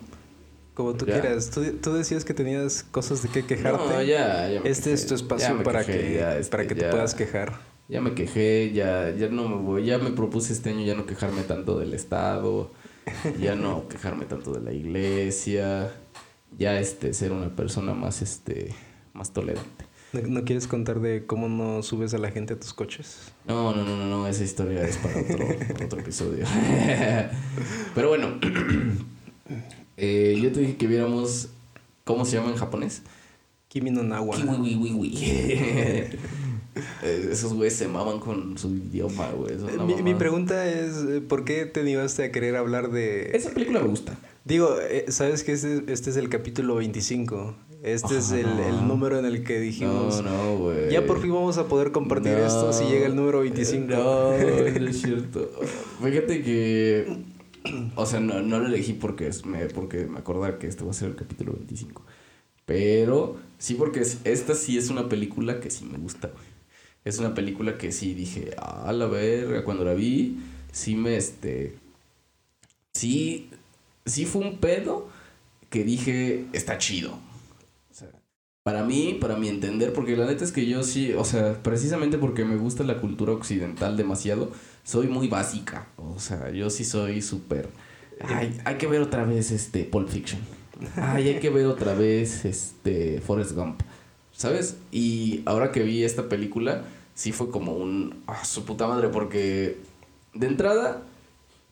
[0.73, 1.21] Como tú Ya.
[1.21, 1.51] quieras.
[1.51, 3.83] Tú, tú decías que tenías cosas de qué quejarte.
[3.87, 4.93] No, ya, ya este quejé.
[4.93, 7.53] es tu espacio para quejé, que, ya, este, para que te puedas quejar.
[7.89, 11.05] Ya me quejé, ya, ya no me voy, ya me propuse este año ya no
[11.05, 12.71] quejarme tanto del Estado,
[13.39, 15.91] ya no quejarme tanto de la iglesia,
[16.57, 18.73] ya este ser una persona más este
[19.13, 19.85] más tolerante.
[20.13, 23.31] ¿No, no quieres contar de cómo no subes a la gente a tus coches?
[23.47, 25.45] No, no, no, no, no, esa historia es para otro,
[25.85, 26.45] otro episodio.
[27.95, 28.39] Pero bueno,
[29.97, 31.49] eh, yo te dije que viéramos,
[32.03, 33.01] ¿cómo se llama en japonés?
[33.67, 34.35] Kimi no Nawa.
[34.35, 36.09] Kiwiwiwiwi.
[37.03, 39.55] Eh, Esos güeyes se maman con su idioma, güey.
[39.57, 43.29] una Mi, pregunta es, eh, ¿por qué te animaste a querer hablar de...?
[43.37, 44.17] Esa película me gusta.
[44.43, 47.55] Digo, eh, sabes que este, este es el capítulo 25.
[47.83, 50.21] Este es el, el número en el que dijimos...
[50.23, 50.89] No, no, güey.
[50.89, 53.87] Ya por fin vamos a poder compartir No, esto si llega el número 25.
[53.87, 55.51] No, no es cierto.
[56.01, 57.17] Fíjate que.
[57.95, 60.91] O sea, no, no lo elegí porque, es- me, porque me acordaba que este va
[60.91, 62.01] a ser el capítulo 25.
[62.65, 66.45] Pero sí, porque es- esta sí es una película que sí me gusta, güey.
[67.03, 70.37] Es una película que sí dije, a la verga, cuando la vi,
[70.71, 71.75] sí me este.
[72.93, 73.49] Sí,
[74.05, 75.09] sí fue un pedo
[75.69, 77.17] que dije, está chido.
[78.63, 82.17] Para mí, para mi entender, porque la neta es que yo sí, o sea, precisamente
[82.17, 84.51] porque me gusta la cultura occidental demasiado,
[84.85, 85.87] soy muy básica.
[85.97, 87.69] O sea, yo sí soy súper.
[88.21, 90.39] Ay, hay que ver otra vez este Pulp Fiction.
[90.95, 93.81] Ay, hay que ver otra vez este Forrest Gump.
[94.31, 94.77] ¿Sabes?
[94.93, 98.23] Y ahora que vi esta película, sí fue como un.
[98.27, 99.77] Ah, su puta madre, porque
[100.33, 101.03] de entrada,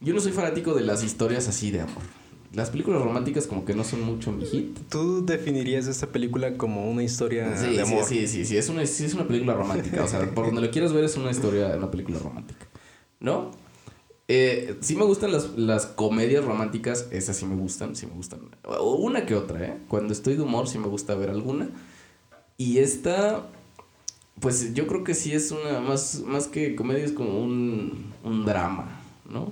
[0.01, 2.20] yo no soy fanático de las historias así de amor.
[2.53, 4.77] Las películas románticas, como que no son mucho mi hit.
[4.89, 8.03] ¿Tú definirías esta película como una historia Sí, de amor?
[8.03, 10.03] sí, sí, sí, sí, es una, sí es una película romántica.
[10.03, 12.67] O sea, por donde lo quieras ver es una historia, una película romántica.
[13.21, 13.51] ¿No?
[14.27, 18.39] Eh, sí me gustan las, las comedias románticas, esas sí me gustan, sí me gustan.
[18.81, 19.77] Una que otra, ¿eh?
[19.87, 21.69] Cuando estoy de humor sí me gusta ver alguna.
[22.57, 23.47] Y esta,
[24.39, 28.45] pues yo creo que sí es una, más, más que comedia, es como un, un
[28.45, 29.51] drama, ¿no?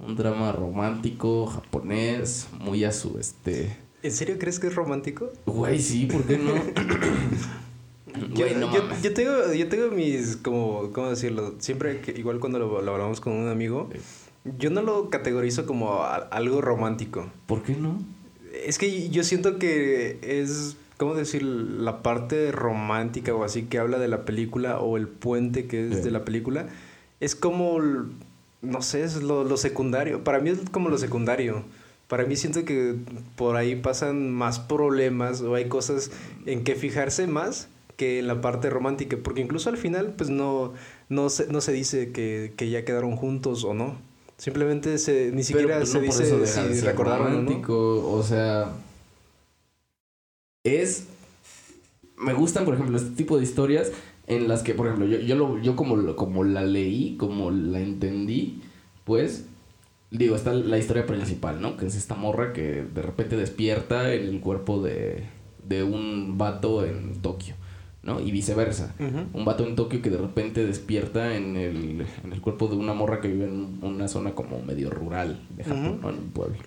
[0.00, 3.76] Un drama romántico, japonés, muy a su, este...
[4.02, 5.30] ¿En serio crees que es romántico?
[5.46, 6.52] Güey, sí, ¿por qué no?
[8.34, 11.54] Yo, Güey, no yo- yo tengo, yo tengo mis, como, ¿cómo decirlo?
[11.58, 13.90] Siempre que, igual cuando lo, lo hablamos con un amigo,
[14.58, 17.30] yo no lo categorizo como a- algo romántico.
[17.46, 18.02] ¿Por qué no?
[18.64, 21.42] Es que yo siento que es, ¿cómo decir?
[21.44, 25.96] La parte romántica o así que habla de la película o el puente que es
[25.98, 26.02] Sí.
[26.02, 26.66] de la película,
[27.20, 27.78] es como,
[28.62, 30.24] no sé, es lo, lo secundario.
[30.24, 31.64] Para mí es como lo secundario.
[32.08, 32.96] Para mí siento que
[33.36, 36.10] por ahí pasan más problemas o hay cosas
[36.46, 40.72] en que fijarse más que en la parte romántica, porque incluso al final pues no,
[41.08, 43.98] no, se, no se dice que, que ya quedaron juntos o no.
[44.38, 47.36] Simplemente se, ni siquiera pues, se no dice si recordaron o no.
[47.38, 48.72] romántico, o sea,
[50.64, 51.08] es
[52.16, 53.92] me gustan, por ejemplo, este tipo de historias
[54.28, 57.80] en las que, por ejemplo, yo, yo, lo, yo como, como la leí, como la
[57.80, 58.60] entendí,
[59.04, 59.46] pues,
[60.10, 61.76] digo, está la historia principal, ¿no?
[61.76, 65.24] Que es esta morra que de repente despierta en el cuerpo de,
[65.66, 67.54] de un vato en Tokio,
[68.02, 68.20] ¿no?
[68.20, 68.94] Y viceversa.
[69.32, 72.94] Un vato en Tokio que de repente despierta en el, en el cuerpo de una
[72.94, 76.00] morra que vive en una zona como medio rural de Japón.
[76.02, 76.10] ¿no?
[76.10, 76.58] En un pueblo.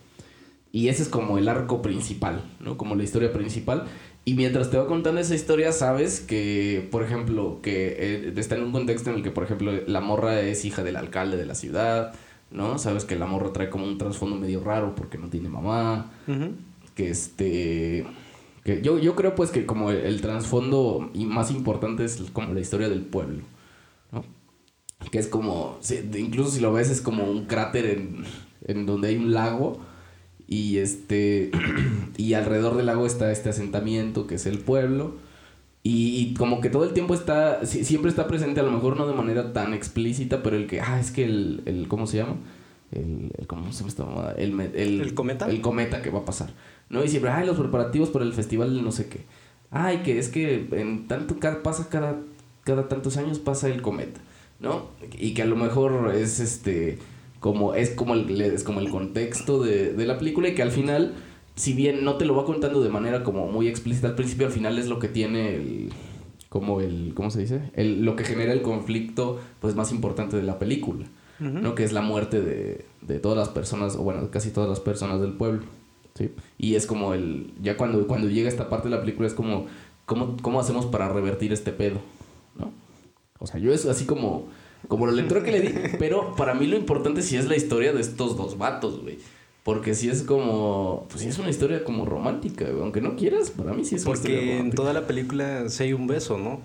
[0.74, 2.78] Y ese es como el arco principal, ¿no?
[2.78, 3.88] Como la historia principal.
[4.24, 8.64] Y mientras te va contando esa historia, sabes que, por ejemplo, que eh, está en
[8.64, 11.56] un contexto en el que, por ejemplo, la morra es hija del alcalde de la
[11.56, 12.14] ciudad,
[12.52, 12.78] ¿no?
[12.78, 16.12] Sabes que la morra trae como un trasfondo medio raro porque no tiene mamá,
[16.96, 18.06] que este
[18.64, 22.54] que yo, yo creo pues que como el, el trasfondo y más importante es como
[22.54, 23.42] la historia del pueblo
[24.12, 24.24] ¿no?
[25.10, 25.80] que es como
[26.16, 28.24] incluso si lo ves es como un cráter en,
[28.68, 29.80] en donde hay un lago
[30.52, 31.50] y este
[32.18, 35.16] y alrededor del lago está este asentamiento que es el pueblo.
[35.84, 39.08] Y, y como que todo el tiempo está siempre está presente a lo mejor no
[39.08, 42.36] de manera tan explícita pero el que ah es que el, el cómo se llama
[42.92, 44.34] el, el- cómo se llama esta mamada?
[44.34, 45.48] el, el ¿El cometa?
[45.50, 46.52] el cometa que va a pasar
[46.90, 49.22] no y siempre ay los preparativos para el festival de no sé qué
[49.72, 52.20] ay que es que en tanto ca- pasa cada
[52.64, 54.22] cada tantos años pasa el cometa
[54.60, 57.00] no y que a lo mejor es este
[57.42, 60.72] como es como el es como el contexto de, de la película y que al
[60.72, 61.16] final
[61.56, 64.54] si bien no te lo va contando de manera como muy explícita al principio al
[64.54, 65.90] final es lo que tiene el
[66.48, 70.44] como el cómo se dice el, lo que genera el conflicto pues más importante de
[70.44, 71.08] la película.
[71.40, 71.74] ¿no?
[71.74, 75.22] Que es la muerte de, de todas las personas, o bueno, casi todas las personas
[75.22, 75.64] del pueblo,
[76.14, 76.32] ¿sí?
[76.58, 79.66] Y es como el, ya cuando, cuando llega esta parte de la película es como,
[80.06, 82.00] ¿cómo, cómo hacemos para revertir este pedo?
[82.56, 82.72] ¿No?
[83.40, 84.50] O sea, yo es así como,
[84.88, 87.94] como la lectura que le di, pero para mí lo importante sí es la historia
[87.94, 89.18] de estos dos vatos, güey.
[89.64, 92.82] Porque sí es como, pues sí es una historia como romántica, güey.
[92.82, 94.76] Aunque no quieras, para mí sí es una historia Porque en romántica.
[94.82, 96.62] toda la película sí hay un beso, ¿no?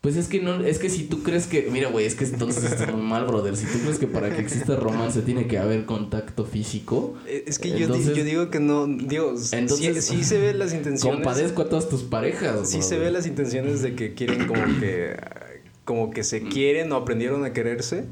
[0.00, 2.64] Pues es que no, es que si tú crees que, mira, güey, es que entonces
[2.64, 3.54] estás muy mal, brother.
[3.54, 7.58] Si tú crees que para que exista romance tiene que haber contacto físico, Eh, Es
[7.58, 10.72] que yo, di- Entonces- yo digo que no, digo, sí- Entonces- sí, se ve las
[10.72, 11.14] intenciones.
[11.16, 12.70] compadezco a todas tus parejas.
[12.70, 13.00] Sí se brother.
[13.00, 15.14] ve las intenciones de que quieren como que
[15.90, 18.04] como que se quieren o aprendieron a quererse,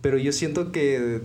[0.00, 1.20] pero yo siento que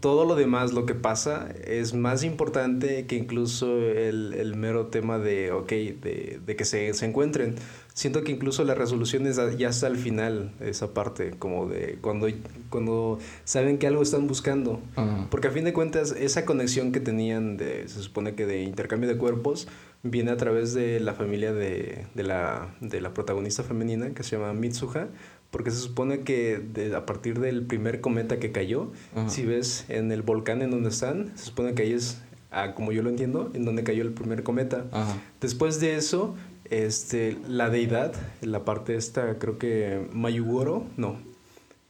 [0.00, 5.18] todo lo demás, lo que pasa, es más importante que incluso el, el mero tema
[5.18, 7.54] de, ok, de, de que se, se encuentren.
[7.94, 12.28] Siento que incluso la resolución es ya hasta al final, esa parte, como de cuando,
[12.68, 14.82] cuando saben que algo están buscando.
[14.96, 15.28] Ajá.
[15.30, 19.08] Porque a fin de cuentas, esa conexión que tenían de, se supone que de intercambio
[19.08, 19.66] de cuerpos,
[20.02, 24.36] viene a través de la familia de, de la, de la protagonista femenina, que se
[24.36, 25.08] llama Mitsuha,
[25.54, 29.28] porque se supone que de- a partir del primer cometa que cayó, Ajá.
[29.28, 32.90] si ves en el volcán en donde están, se supone que ahí es, ah, como
[32.90, 34.86] yo lo entiendo, en donde cayó el primer cometa.
[34.90, 35.16] Ajá.
[35.40, 36.34] Después de eso,
[36.70, 41.18] este, la deidad, la parte esta, creo que Mayugoro, no,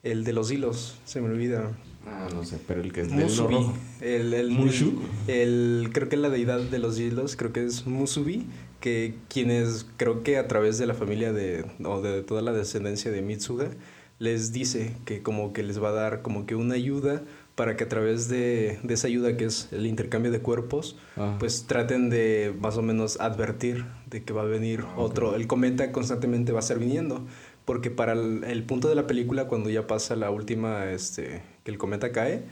[0.02, 1.70] el de los hilos, se me olvida.
[2.06, 3.54] Ah, no sé, pero el que es Musubi.
[3.54, 3.72] rojo.
[4.02, 5.00] El, el, Mushu.
[5.26, 8.44] el- creo que la deidad de los hilos, creo que es Musubi,
[8.84, 13.10] que quienes creo que a través de la familia de, o de toda la descendencia
[13.10, 13.70] de Mitsuga,
[14.18, 17.22] les dice que como que les va a dar como que una ayuda
[17.54, 21.38] para que a través de, de esa ayuda que es el intercambio de cuerpos, Ajá.
[21.38, 25.34] pues traten de más o menos advertir de que va a venir otro.
[25.34, 27.24] El cometa constantemente va a estar viniendo.
[27.64, 31.70] Porque para el, el punto de la película, cuando ya pasa la última, este, que
[31.70, 32.44] el cometa cae,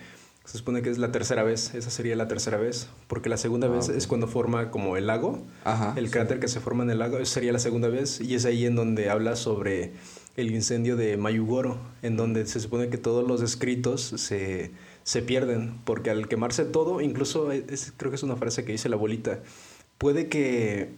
[0.44, 1.74] se supone que es la tercera vez.
[1.74, 2.88] Esa sería la tercera vez.
[3.06, 5.42] Porque la segunda Ah, vez es cuando forma como el lago.
[5.64, 5.94] Ajá.
[5.96, 7.18] El cráter que se forma en el lago.
[7.18, 8.20] Esa sería la segunda vez.
[8.20, 9.92] Y es ahí en donde habla sobre
[10.36, 11.78] el incendio de Mayugoro.
[12.02, 14.72] En donde se supone que todos los escritos se,
[15.04, 15.78] se pierden.
[15.84, 19.40] Porque al quemarse todo, incluso es- creo que es una frase que dice la abuelita.
[19.98, 20.90] Puede que,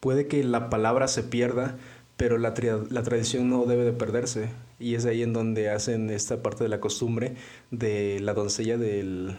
[0.00, 1.78] puede que la palabra se pierda,
[2.18, 2.52] pero la,
[2.90, 4.50] la tradición no debe de perderse.
[4.80, 7.34] Y es ahí en donde hacen esta parte de la costumbre
[7.70, 9.36] de la doncella del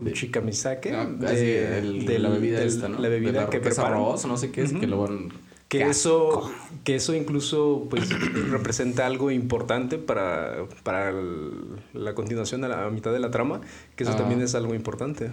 [0.00, 2.98] De- Chikamisake, Ah, de, el- del- la bebida del- esta, ¿no?
[2.98, 3.92] La bebida De la- que es preparan.
[3.92, 4.80] arroz, no sé qué es, Ujú.
[4.80, 5.28] que lo van...
[5.68, 6.50] Que ¡Qué eso,
[6.82, 8.08] que eso incluso pues
[8.50, 11.52] representa algo importante para, para el-
[11.92, 13.60] la continuación a la a mitad de la trama,
[13.94, 14.16] que eso Ah.
[14.16, 15.30] también es algo importante.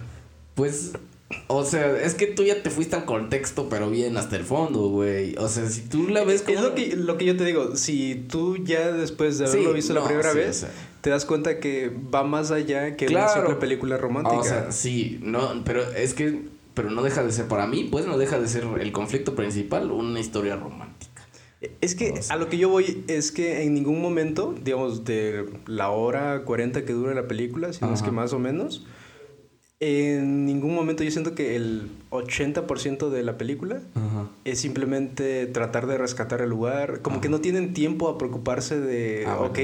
[0.54, 0.92] Pues,
[1.48, 4.88] o sea, es que tú ya te fuiste al contexto, pero bien hasta el fondo,
[4.88, 5.34] güey.
[5.36, 6.56] O sea, si tú la ves como...
[6.56, 9.74] Es lo que, lo que yo te digo, si tú ya después de haberlo Sí,
[9.76, 10.70] visto no, la primera sí, vez, o sea.
[11.02, 13.40] te das cuenta que va más allá que una Claro.
[13.42, 14.38] simple película romántica.
[14.38, 18.06] O sea, sí, no, pero es que, pero no deja de ser, para mí, pues
[18.06, 21.08] no deja de ser el conflicto principal una historia romántica.
[21.80, 25.90] Es que a lo que yo voy es que en ningún momento, digamos, de la
[25.90, 28.86] hora 40 que dura la película, si no es que más o menos,
[29.80, 33.80] en ningún momento yo siento que el 80% de la película
[34.44, 37.00] es simplemente tratar de rescatar el lugar.
[37.00, 39.58] Como que no tienen tiempo a preocuparse de, ah, ok,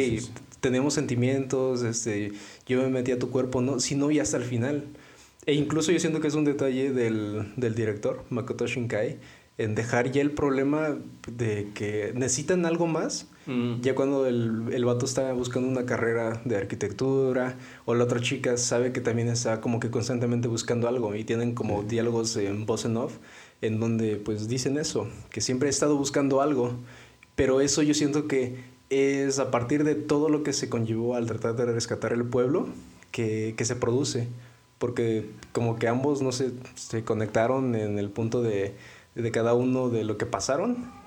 [0.61, 2.33] tenemos sentimientos, este,
[2.67, 4.85] yo me metí a tu cuerpo, no, sino y hasta el final.
[5.47, 9.19] E incluso yo siento que es un detalle del, del director, Makoto Shinkai,
[9.57, 10.97] en dejar ya el problema
[11.29, 13.29] de que necesitan algo más.
[13.47, 13.81] Mm.
[13.83, 18.57] Ya cuando el, el vato está buscando una carrera de arquitectura o la otra chica
[18.57, 22.85] sabe que también está como que constantemente buscando algo y tienen como diálogos en voz
[22.87, 23.19] en off
[23.65, 26.75] en donde pues dicen eso, que siempre he estado buscando algo,
[27.35, 28.57] pero eso yo siento que
[28.91, 32.69] es a partir de todo lo que se conllevó al tratar de rescatar el pueblo
[33.11, 34.29] que, que se produce,
[34.79, 38.75] porque como que ambos no se, se conectaron en el punto de
[39.15, 41.05] de cada uno de lo que pasaron.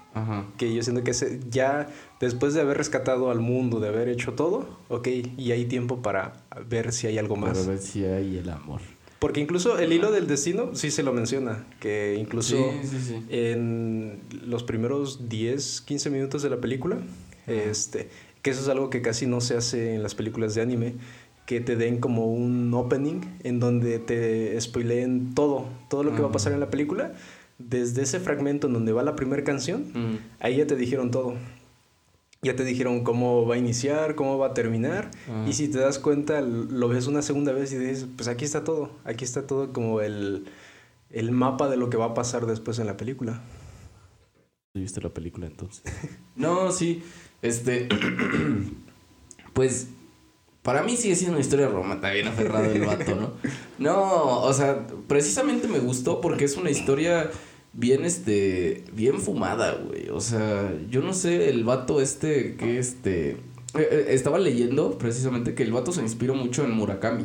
[0.58, 1.14] Que yo siento que
[1.52, 1.90] ya
[2.20, 6.34] después de haber rescatado al mundo, de haber hecho todo, ok, y hay tiempo para
[6.68, 7.56] ver si hay algo más.
[7.56, 8.82] Para ver si hay el amor.
[9.20, 12.58] Porque incluso el hilo del destino sí se lo menciona, que incluso
[13.30, 16.98] en los primeros 10, 15 minutos de la película,
[17.46, 18.10] este,
[18.42, 20.96] que eso es algo que casi no se hace en las películas de anime,
[21.48, 26.28] que te den como un opening en donde te spoileen todo, todo lo que va
[26.28, 27.14] a pasar en la película
[27.58, 31.36] desde ese fragmento en donde va la primera canción, ahí ya te dijeron todo.
[32.44, 35.10] Ya te dijeron cómo va a iniciar, cómo va a terminar.
[35.48, 38.64] Y si te das cuenta, lo ves una segunda vez y dices, pues aquí está
[38.64, 38.92] todo.
[39.06, 40.46] Aquí está todo como el,
[41.10, 43.42] el mapa de lo que va a pasar después en la película.
[44.76, 45.84] ¿Viste la película entonces?
[46.36, 47.04] no, sí.
[47.42, 47.90] Este.
[49.54, 49.88] pues
[50.68, 53.32] para mí sigue siendo una historia romántica, bien aferrado el vato, ¿no?
[53.80, 57.32] No, o sea, precisamente me gustó porque es una historia
[57.72, 60.10] bien, este, bien fumada, güey.
[60.10, 63.30] O sea, yo no sé, el vato este, que este...
[63.30, 63.38] Eh,
[63.76, 67.24] eh, estaba leyendo precisamente que el vato se inspiró mucho en Murakami.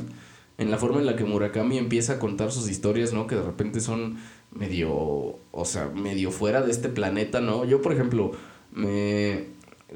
[0.57, 3.27] En la forma en la que Murakami empieza a contar sus historias, ¿no?
[3.27, 4.19] Que de repente son
[4.53, 7.65] medio, o sea, medio fuera de este planeta, ¿no?
[7.65, 8.31] Yo, por ejemplo,
[8.71, 9.47] me...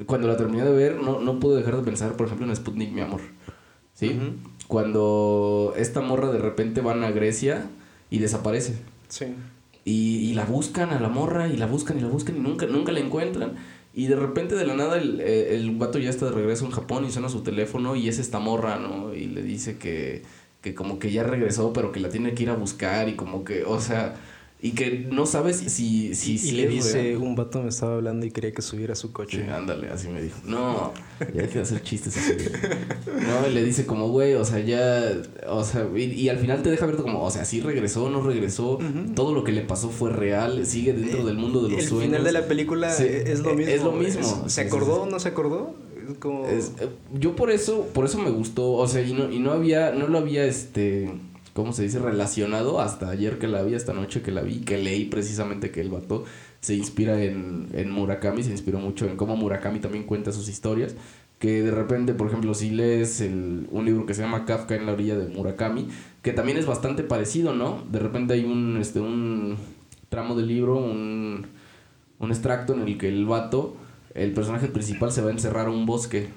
[0.05, 2.91] Cuando la terminé de ver, no, no pude dejar de pensar, por ejemplo, en Sputnik,
[2.91, 3.21] mi amor.
[3.93, 4.19] ¿sí?
[4.67, 7.69] Cuando esta morra de repente van a Grecia
[8.09, 8.75] y desaparece.
[9.07, 9.25] Sí.
[9.85, 12.65] Y, y, la buscan a la morra y la buscan y la buscan y nunca,
[12.65, 13.53] nunca la encuentran.
[13.93, 16.71] Y de repente de la nada el, eh, el vato ya está de regreso en
[16.71, 19.13] Japón y suena su teléfono y es esta morra, ¿no?
[19.15, 20.23] Y le dice que,
[20.61, 23.43] que como que ya regresó pero que la tiene que ir a buscar y como
[23.43, 24.15] que, o sea
[24.59, 26.15] y que no sabes si...
[26.15, 29.11] si, y, le dice, un vato me estaba hablando y quería que subiera a su
[29.11, 29.47] coche.
[29.51, 30.39] ándale, así me dijo.
[30.45, 30.93] No,
[31.31, 32.33] ya hay que hacer chistes así.
[33.05, 35.11] No, y le dice como, güey, o sea, ya...
[35.47, 38.79] O sea, y, al final te deja ver como, o sea, sí regresó, no regresó.
[39.15, 42.05] Todo lo que le pasó fue real, sigue dentro del mundo de los sueños.
[42.05, 43.71] El final de la película es lo mismo.
[43.71, 44.49] Es lo mismo.
[44.49, 45.75] ¿Se acordó o no se acordó?
[46.19, 46.47] Como...
[46.47, 46.61] Eh,
[47.13, 50.07] yo por eso, por eso me gustó, o sea, y no, y no había, no
[50.07, 51.11] lo había, este
[51.57, 51.97] ¿cómo se dice?
[51.97, 55.81] Relacionado hasta ayer que la vi, esta noche que la vi, que leí precisamente que
[55.81, 56.23] el vato
[56.59, 60.93] se inspira en, en Murakami, se inspiró mucho en cómo Murakami también cuenta sus historias.
[61.39, 64.93] Que de repente, por ejemplo, si lees un libro que se llama Kafka en la
[64.93, 65.87] orilla de Murakami,
[66.21, 67.83] que también es bastante parecido, ¿no?
[67.91, 69.57] De repente hay un, este, un
[70.09, 71.47] tramo del libro, un,
[72.19, 73.75] un extracto en el que el vato,
[74.13, 76.29] el personaje principal, se va a encerrar a un bosque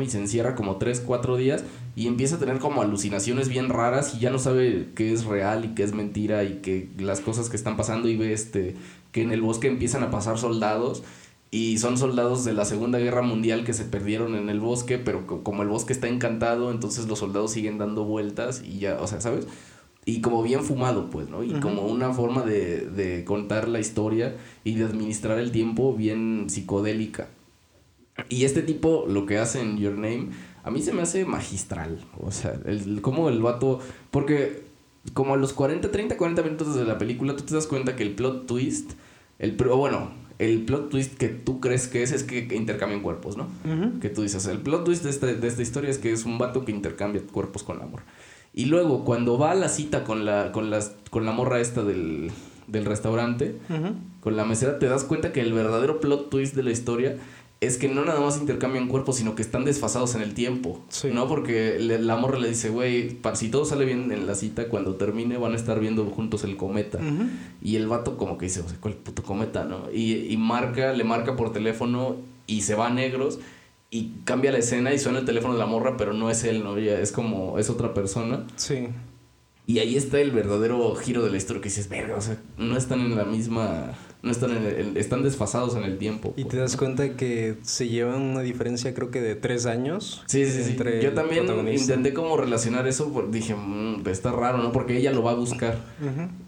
[0.00, 1.64] y se encierra como 3, 4 días
[1.96, 5.64] y empieza a tener como alucinaciones bien raras y ya no sabe qué es real
[5.64, 8.76] y qué es mentira y que las cosas que están pasando y ve este
[9.10, 11.02] que en el bosque empiezan a pasar soldados
[11.50, 15.26] y son soldados de la Segunda Guerra Mundial que se perdieron en el bosque, pero
[15.26, 19.20] como el bosque está encantado, entonces los soldados siguen dando vueltas y ya, o sea,
[19.20, 19.46] ¿sabes?
[20.06, 21.44] Y como bien fumado, pues, ¿no?
[21.44, 26.46] Y como una forma de, de contar la historia y de administrar el tiempo bien
[26.48, 27.28] psicodélica.
[28.28, 30.28] Y este tipo lo que hace en Your Name,
[30.62, 31.98] a mí se me hace magistral.
[32.20, 33.80] O sea, el, como el vato.
[34.10, 34.64] Porque
[35.14, 38.02] como a los 40, 30, 40 minutos de la película, tú te das cuenta que
[38.02, 38.92] el plot twist.
[39.38, 43.48] El, bueno, el plot twist que tú crees que es es que intercambian cuerpos, ¿no?
[44.00, 46.38] Que tú dices, el plot twist de esta, de esta historia es que es un
[46.38, 48.02] vato que intercambia cuerpos con amor.
[48.54, 51.82] Y luego, cuando va a la cita con la, con las, con la morra esta
[51.82, 52.30] del,
[52.66, 53.56] del restaurante,
[54.20, 57.16] con la mesera, te das cuenta que el verdadero plot twist de la historia
[57.62, 60.80] es que no nada más intercambian cuerpos, sino que están desfasados en el tiempo.
[61.12, 61.28] ¿No?
[61.28, 65.38] Porque la morra le dice, güey, si todo sale bien en la cita, cuando termine
[65.38, 66.98] van a estar viendo juntos el cometa.
[67.62, 69.92] Y el vato como que dice, o sea, ¿cuál puto cometa, no?
[69.92, 72.16] Y, marca, le marca por teléfono
[72.48, 73.38] y se va a negros
[73.90, 76.64] y cambia la escena y suena el teléfono de la morra, pero no es él,
[76.64, 76.80] ¿no?
[76.80, 78.44] Ya es como, es otra persona.
[78.56, 78.88] Sí.
[79.68, 82.76] Y ahí está el verdadero giro de la historia que dices, verga, o sea, no
[82.76, 83.92] están en la misma
[84.22, 86.32] no están en el- están desfasados en el tiempo.
[86.36, 86.78] Y pues, te das ¿no?
[86.78, 90.22] cuenta que se llevan una diferencia creo que de tres años.
[90.26, 90.76] Sí, sí, sí.
[91.02, 94.72] Yo también intenté como relacionar eso, porque dije, "Mm, está raro, ¿no?
[94.72, 95.78] Porque ella lo va a buscar.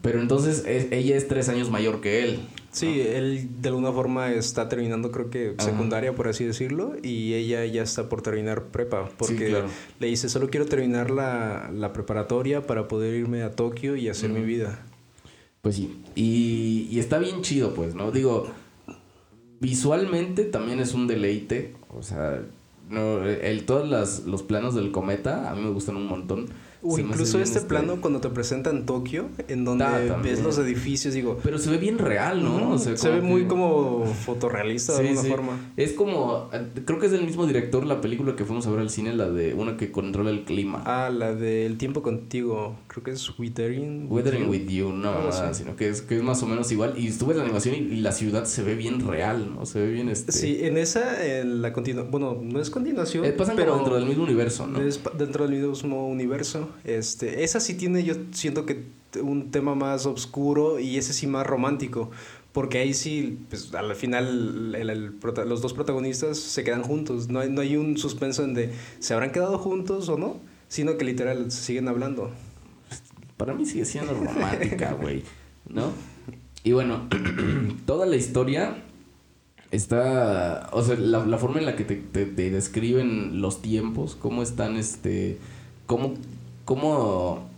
[0.03, 2.41] Pero entonces es- ella es tres años mayor que él.
[2.71, 5.71] Sí, él de alguna forma está terminando creo que Ajá.
[5.71, 9.67] secundaria, por así decirlo, y ella ya está por terminar prepa, porque claro.
[10.01, 14.31] le dice, solo quiero terminar la, la preparatoria para poder irme a Tokio y hacer
[14.31, 14.85] mi vida.
[15.65, 15.97] Pues sí.
[16.15, 18.13] Y, está bien chido, pues, ¿no?
[18.13, 18.47] Digo,
[19.61, 21.75] visualmente también es un deleite.
[21.97, 22.43] O sea,
[22.91, 26.47] no, el, todos las- los planos del cometa a mí me gustan un montón.
[26.87, 30.35] O incluso bien, este plano cuando te presentan Tokio, en donde Ah, también.
[30.37, 32.73] ves los edificios, digo, Pero se ve bien real, ¿no?
[32.73, 35.29] O sea, se ve muy que- como fotorrealista de Sí, alguna sí.
[35.31, 35.73] forma.
[35.77, 36.51] Es como,
[36.85, 39.31] creo que es del mismo director la película que fuimos a ver al cine, la
[39.31, 40.83] de una que controla el clima.
[40.85, 44.07] Ah, la del tiempo contigo, creo que es Withering.
[44.11, 45.41] Weathering with You, no, Algo así.
[45.41, 46.95] nada, sino que es, que es más o menos igual.
[46.99, 49.65] Y estuve en la animación y, y la ciudad se ve bien real, ¿no?
[49.67, 50.33] Se ve bien este.
[50.33, 53.97] Sí, en esa, en la continua bueno, no es continuación, Eh, pasan pero como dentro
[53.99, 54.81] del mismo universo, ¿no?
[54.81, 56.69] es dentro del mismo universo.
[56.85, 58.85] Este, esa sí tiene, yo siento que
[59.23, 62.11] un tema más oscuro y ese sí más romántico.
[62.53, 64.73] Porque ahí sí, pues al final
[65.47, 67.29] los dos protagonistas se quedan juntos.
[67.29, 70.97] No hay, no hay un suspenso en de se habrán quedado juntos o no, sino
[70.97, 72.31] que literal siguen hablando.
[73.37, 75.25] Para mí sigue siendo romántica, güey,
[75.69, 75.91] ¿no?
[76.63, 77.09] Y bueno,
[77.87, 78.77] toda la historia
[79.73, 84.43] está, o sea, la, forma en la que te, te- te describen los tiempos, cómo
[84.43, 85.39] están, este,
[85.87, 86.15] cómo,
[86.65, 87.49] cómo,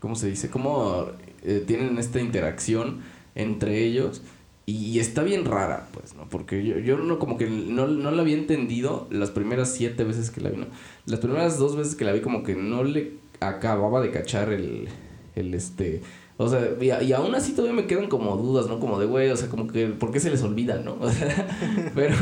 [0.00, 1.06] cómo se dice, cómo
[1.42, 3.00] eh, tienen esta interacción
[3.34, 4.22] entre ellos.
[4.66, 6.28] Y está bien rara, pues, ¿no?
[6.28, 10.30] Porque yo, yo no como que no, no la había entendido las primeras siete veces
[10.30, 10.66] que la vi, ¿no?
[11.06, 14.88] Las primeras dos veces que la vi como que no le acababa de cachar el,
[15.34, 16.02] el este...
[16.36, 18.78] O sea, y, y aún así todavía me quedan como dudas, ¿no?
[18.78, 20.96] Como de, güey, o sea, como que, ¿por qué se les olvida, no?
[21.00, 22.16] O sea, pero,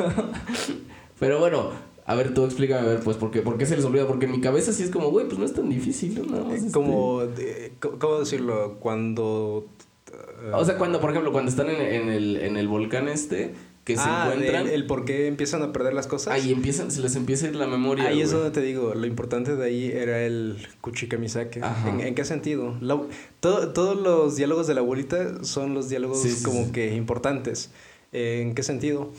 [1.18, 1.70] pero bueno,
[2.08, 4.06] a ver, tú explícame, a ver, pues, ¿por qué, por qué se les olvida?
[4.06, 6.24] Porque en mi cabeza sí es como, güey, pues no es tan difícil, ¿no?
[6.32, 8.78] Nada más, este- Como, de- co- ¿cómo decirlo?
[8.80, 9.66] Cuando...
[10.10, 13.52] eh, O sea, cuando, por ejemplo, cuando están en, en el, en el volcán este,
[13.84, 14.66] que se ah, encuentran...
[14.66, 16.32] El, el por qué empiezan a perder las cosas.
[16.34, 18.08] Ahí empiezan, se les empieza a ir la memoria.
[18.08, 21.60] Ahí es donde te digo, lo importante de ahí era el Kuchikamisake.
[21.86, 22.74] ¿En, en qué sentido?
[22.80, 23.00] La-
[23.40, 26.72] todo- todos los diálogos de la abuelita son los diálogos Sí, como sí.
[26.72, 27.70] que importantes.
[28.12, 29.10] ¿En qué sentido?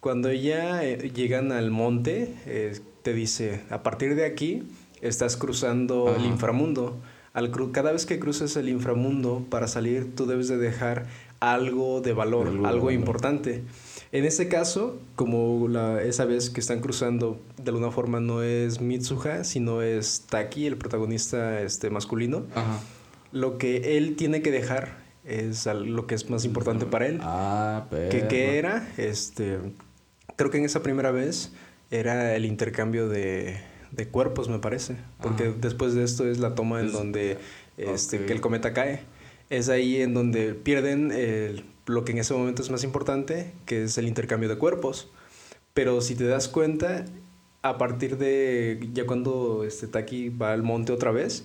[0.00, 4.62] Cuando ya eh, llegan al monte, eh, te dice, a partir de aquí
[5.00, 6.26] estás cruzando el Ajá.
[6.26, 6.96] inframundo.
[7.32, 11.06] Al cru- cada vez que cruces el inframundo, para salir tú debes de dejar
[11.40, 13.62] algo de valor, Algo algo, importante.
[14.10, 18.80] En este caso, como la, esa vez que están cruzando, de alguna forma no es
[18.80, 22.80] Mitsuha, sino es Taki, el protagonista este, masculino, Ajá.
[23.32, 27.18] lo que él tiene que dejar es lo que es más importante para él.
[27.22, 28.08] Ah, pero.
[28.08, 28.88] ¿Qué, qué era?
[28.96, 29.58] Este,
[30.38, 31.50] creo que en esa primera vez
[31.90, 33.58] era el intercambio de,
[33.92, 34.96] de cuerpos, me parece.
[35.20, 35.54] Porque Ajá.
[35.60, 37.36] después de esto es la toma en Es- donde
[37.76, 38.24] este, ok.
[38.26, 39.00] que el cometa cae.
[39.50, 43.82] Es ahí en donde pierden el- lo que en ese momento es más importante, que
[43.84, 45.10] es el intercambio de cuerpos.
[45.74, 47.04] Pero si te das cuenta,
[47.62, 51.44] a partir de ya cuando este Taki va al monte otra vez,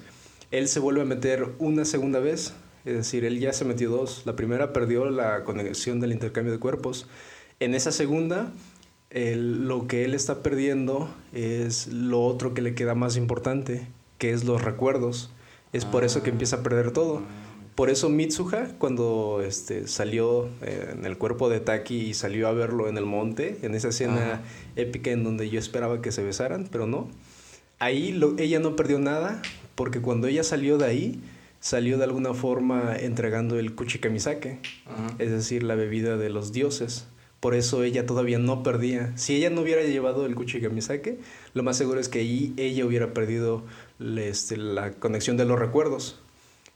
[0.52, 2.54] él se vuelve a meter una segunda vez.
[2.86, 4.24] Es decir, él ya se metió dos.
[4.26, 7.08] La primera perdió la conexión del intercambio de cuerpos.
[7.62, 8.52] En esa segunda,
[9.14, 13.88] lo que él está perdiendo es lo otro que le queda más importante,
[14.18, 15.32] que es los recuerdos.
[15.72, 16.34] Es por eso que Ah.
[16.34, 17.22] empieza a perder todo.
[17.76, 22.52] Por eso Mitsuha, cuando este, salió eh, en el cuerpo de Taki y salió a
[22.54, 24.42] verlo en el monte, en esa escena Ajá.
[24.76, 27.08] épica en donde yo esperaba que se besaran, pero no.
[27.80, 29.42] Ahí lo- ella no perdió nada,
[29.76, 31.22] porque cuando ella salió de ahí,
[31.60, 35.08] salió de alguna forma entregando el Kuchikamisake, Ajá.
[35.18, 37.08] es decir, la bebida de los dioses.
[37.44, 39.12] Por eso ella todavía no perdía.
[39.18, 41.20] Si ella no hubiera llevado el Kuchikamisake,
[41.54, 43.64] lo más seguro es que ahí ella hubiera perdido
[44.00, 46.22] este, la conexión de los recuerdos.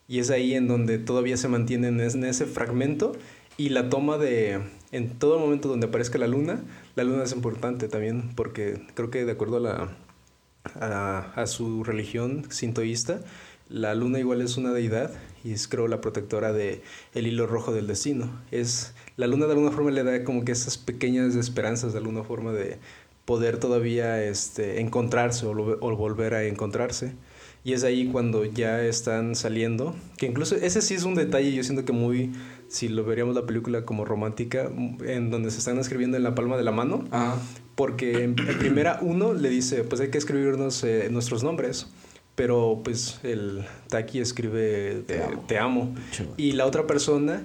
[0.09, 3.13] Y es ahí en donde todavía se mantiene en es- en ese fragmento
[3.55, 4.59] y la toma de,
[4.91, 6.61] en todo momento donde aparezca la luna,
[6.97, 9.95] la luna es importante también porque creo que de acuerdo a,
[10.79, 13.21] la, a su religión sintoísta,
[13.69, 15.11] la luna igual es una deidad
[15.43, 16.81] y es creo la protectora de
[17.13, 18.29] el hilo rojo del destino.
[18.51, 22.23] Es la luna de alguna forma le da como que esas pequeñas esperanzas de alguna
[22.23, 22.77] forma de
[23.25, 27.13] poder todavía este, encontrarse o, lo- o volver a encontrarse.
[27.63, 31.63] Y es ahí cuando ya están saliendo, que incluso ese sí es un detalle, yo
[31.63, 32.31] siento que muy,
[32.69, 34.71] si lo veríamos la película como romántica,
[35.05, 37.35] en donde se están escribiendo en la palma de la mano, Ajá.
[37.75, 41.87] porque en, en primera uno le dice, pues hay que escribirnos eh, nuestros nombres,
[42.37, 45.43] pero pues el Taki escribe Te amo.
[45.47, 45.95] te amo.
[46.37, 47.43] Y la otra persona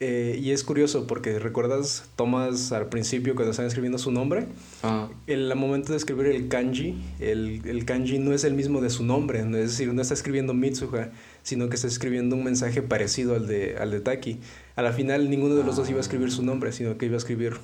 [0.00, 4.46] Eh, y es curioso porque recuerdas Thomas al principio cuando están escribiendo su nombre.
[4.84, 8.80] Ah, En el momento de escribir el kanji, el, el kanji no es el mismo
[8.80, 9.42] de su nombre.
[9.44, 9.56] ¿no?
[9.56, 11.10] Es decir, no está escribiendo Mitsuha,
[11.42, 14.38] sino que está escribiendo un mensaje parecido al de, al de Taki.
[14.76, 17.16] A la final, ninguno de los dos iba a escribir su nombre, sino que iba
[17.16, 17.54] a escribir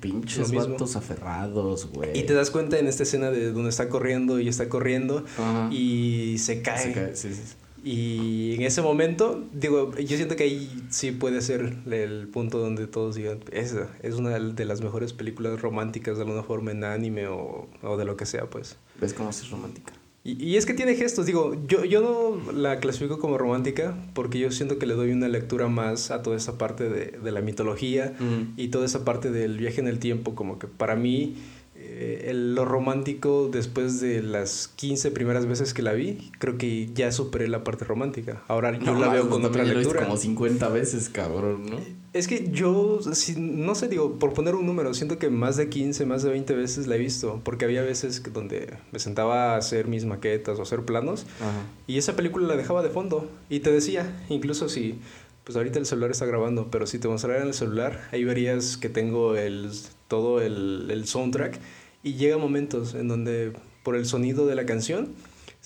[0.00, 2.18] pinches vatos aferrados, güey.
[2.18, 5.68] Y te das cuenta en esta escena de donde está corriendo y está corriendo Ajá.
[5.72, 6.82] y se cae.
[6.82, 7.42] Se cae, sí, sí.
[7.84, 12.88] Y en ese momento, digo, yo siento que ahí sí puede ser el punto donde
[12.88, 17.28] todos digan, esa es una de las mejores películas románticas de alguna forma en anime
[17.28, 18.76] o, o de lo que sea, pues.
[19.00, 19.92] ¿Ves cómo es romántica?
[20.28, 24.38] Y, y es que tiene gestos, digo, yo, yo no la clasifico como romántica porque
[24.40, 27.40] yo siento que le doy una lectura más a toda esa parte de, de la
[27.42, 28.54] mitología Mm.
[28.56, 31.36] y toda esa parte del viaje en el tiempo, como que para mí
[31.78, 36.88] eh, el- lo romántico después de las 15 primeras veces que la vi, creo que
[36.94, 38.42] ya superé la parte romántica.
[38.48, 40.02] Ahora yo No, la veo con otra lo lectura.
[40.04, 41.76] como 50 veces, cabrón, ¿no?
[42.16, 45.68] Es que yo, si- no sé, digo, por poner un número, siento que más de
[45.68, 49.52] 15, más de 20 veces la he visto, porque había veces que donde me sentaba
[49.54, 51.52] a hacer mis maquetas o hacer planos Ajá.
[51.86, 54.98] y esa película la dejaba de fondo y te decía, incluso si,
[55.44, 58.76] pues ahorita el celular está grabando, pero si te mostrara en el celular, ahí verías
[58.78, 59.70] que tengo el,
[60.08, 61.60] todo el, el soundtrack
[62.02, 63.52] y llega momentos en donde
[63.82, 65.08] por el sonido de la canción,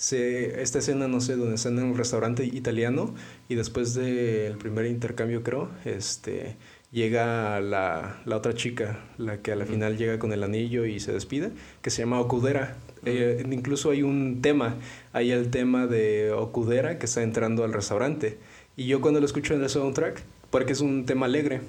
[0.01, 3.13] se, esta escena, no sé, donde están en un restaurante italiano
[3.47, 6.55] y después del primer intercambio, creo, este,
[6.91, 10.99] llega la, la otra chica, la que a la final llega con el anillo y
[10.99, 11.51] se despide,
[11.83, 12.77] que se llama Okudera.
[13.05, 14.77] Eh, incluso hay un tema,
[15.13, 18.39] hay el tema de Okudera que está entrando al restaurante.
[18.75, 21.61] Y yo cuando lo escucho en el soundtrack, porque es un tema alegre,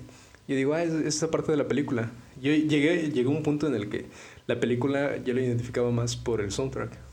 [0.49, 2.11] yo digo, ah, es es esta parte de la película.
[2.41, 4.07] Yo llegué, llegué a un punto en el que
[4.47, 7.12] la película yo la identificaba más por el soundtrack.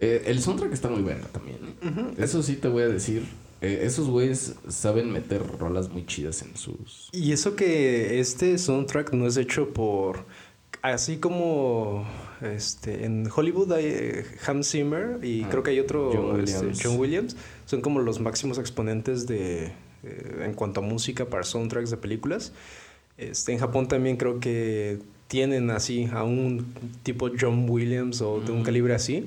[0.00, 1.58] Eh, el soundtrack está muy bueno también.
[1.82, 2.14] ¿eh?
[2.18, 3.22] Eso sí te voy a decir.
[3.60, 7.08] eh, esos güeyes saben meter rolas muy chidas en sus.
[7.12, 10.24] Y eso que este soundtrack no es hecho por...
[10.82, 12.06] Así como
[12.42, 16.80] este, en Hollywood hay Hans Zimmer y Ah, creo que hay otro John este, Williams.
[16.82, 17.36] John Williams.
[17.64, 19.72] Son como los máximos exponentes de,
[20.02, 22.52] en cuanto a música para soundtracks de películas.
[23.16, 26.66] Este, en Japón también creo que tienen así a un
[27.02, 28.64] tipo John Williams o de un Mm.
[28.64, 29.24] calibre así.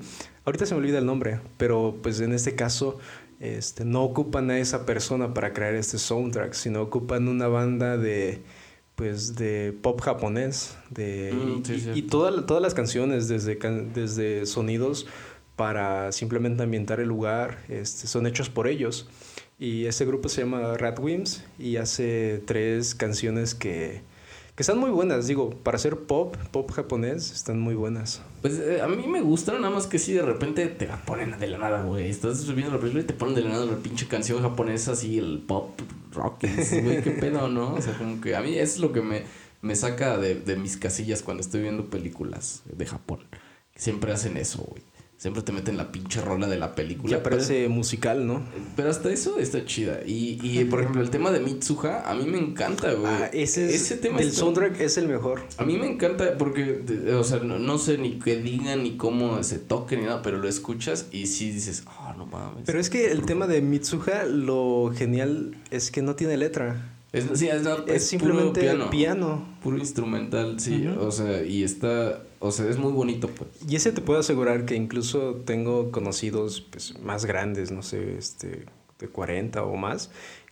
[0.48, 2.98] Ahorita se me olvida el nombre, pero pues en este caso
[3.42, 8.42] este, no ocupan a esa persona para crear este soundtrack, sino ocupan una banda de
[8.96, 13.60] pues de pop japonés de Mm, sí, y, y toda- todas las canciones desde
[13.94, 15.06] desde sonidos
[15.58, 19.10] para simplemente ambientar el lugar este, son hechos por ellos.
[19.60, 24.02] Y este grupo se llama Ratwimps y hace tres canciones que
[24.58, 28.82] que están muy buenas digo para hacer pop pop japonés están muy buenas Pues eh,
[28.82, 31.60] a mí me gustaron, nada más que sí, de repente te la ponen de la
[31.60, 32.10] nada, güey.
[32.10, 35.20] Estás viendo la película y te ponen de la nada la pinche canción japonesa, así,
[35.20, 35.80] el pop
[36.12, 36.42] rock.
[36.84, 37.76] Güey, qué pedo, ¿no?
[37.76, 39.24] O sea, como que a mí es lo que me,
[39.62, 43.20] me saca de, de mis casillas cuando estoy viendo películas de Japón.
[43.76, 44.82] Siempre hacen eso, güey.
[45.18, 47.10] Siempre te meten la pinche rola de la película.
[47.10, 48.44] ya pero- parece musical no
[48.76, 50.02] Pero hasta eso está chida.
[50.06, 53.12] Y, y por ejemplo, el tema de Mitsuha, a mí me encanta, güey.
[53.12, 56.84] Ah, ese, es, tema está- soundtrack es el mejor A mí me encanta porque,
[57.18, 60.38] o sea, no, no sé ni qué digan ni cómo se toque ni nada, pero
[60.38, 62.64] lo escuchas y sí dices, ah, no mames.
[62.68, 66.94] Pero es que el tema de Mitsuha, lo genial es que no tiene letra.
[67.12, 67.48] Es, sí,
[67.88, 68.90] es, simplemente puro piano.
[68.92, 69.46] piano.
[69.64, 70.86] Puro instrumental, sí.
[70.88, 73.50] O sea, y está, o sea, es muy bonito, pues.
[73.68, 78.66] Y ese te puedo asegurar que incluso tengo conocidos pues, más grandes, no sé, este,
[79.00, 80.12] de 40 o más,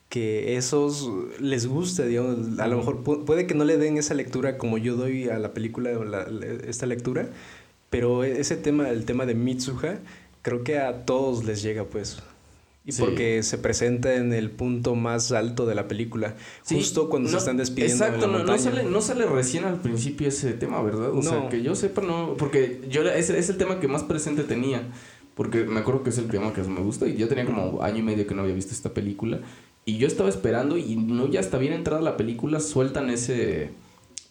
[0.09, 1.09] que esos
[1.39, 4.77] les gusta, digamos, a lo mejor pu- puede que no le den esa lectura como
[4.77, 6.27] yo doy a la película la-
[6.67, 7.27] esta lectura,
[7.89, 9.99] pero ese tema, el tema de Mitsuha,
[10.41, 12.17] creo que a todos les llega, pues.
[12.87, 13.01] Y Sí.
[13.01, 17.33] porque se presenta en el punto más alto de la película, Sí, justo cuando se
[17.33, 20.53] no, están despidiendo Exacto, de la no, no sale, no sale recién al principio ese
[20.53, 21.09] tema, ¿verdad?
[21.11, 21.49] O sea, No.
[21.49, 22.35] que yo sepa, no.
[22.37, 24.83] Porque yo es, es el tema que más presente tenía.
[25.33, 27.07] Porque me acuerdo que es el tema que más me gusta.
[27.07, 29.39] Y yo tenía como año y medio que no había visto esta película.
[29.83, 30.77] Y yo estaba esperando.
[30.77, 33.71] Y no ya hasta bien entrada la película, sueltan ese.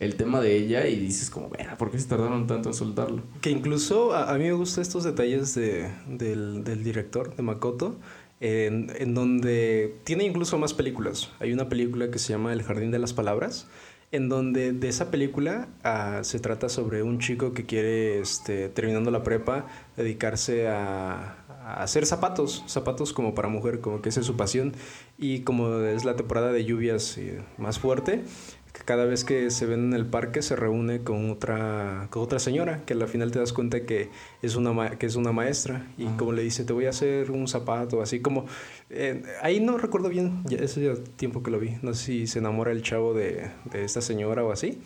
[0.00, 0.86] El tema de ella.
[0.88, 3.22] Y dices, como, "Verga, ¿por qué se tardaron tanto en soltarlo?
[3.42, 7.96] Que incluso a, a mí me gustan estos detalles de, del, del director, de Makoto,
[8.41, 11.30] en, en donde tiene incluso más películas.
[11.41, 13.68] Hay una película que se llama El Jardín de las Palabras,
[14.12, 19.11] en donde de esa película ah, se trata sobre un chico que quiere, este, terminando
[19.11, 19.66] la prepa,
[19.97, 24.72] dedicarse a, a hacer zapatos, zapatos como para mujer, como que esa es su pasión.
[25.18, 28.22] Y como es la temporada de lluvias eh, más fuerte,
[28.84, 32.82] cada vez que se ven en el parque se reúne con otra, con otra señora,
[32.84, 34.10] que al final te das cuenta que
[34.42, 35.86] es una, que es una maestra.
[35.96, 38.46] Y como le dice, te voy a hacer un zapato, así como...
[38.90, 41.76] Eh, ahí no recuerdo bien, ya, ese ya tiempo que lo vi.
[41.82, 44.82] No sé si se enamora el chavo de, de esta señora o así.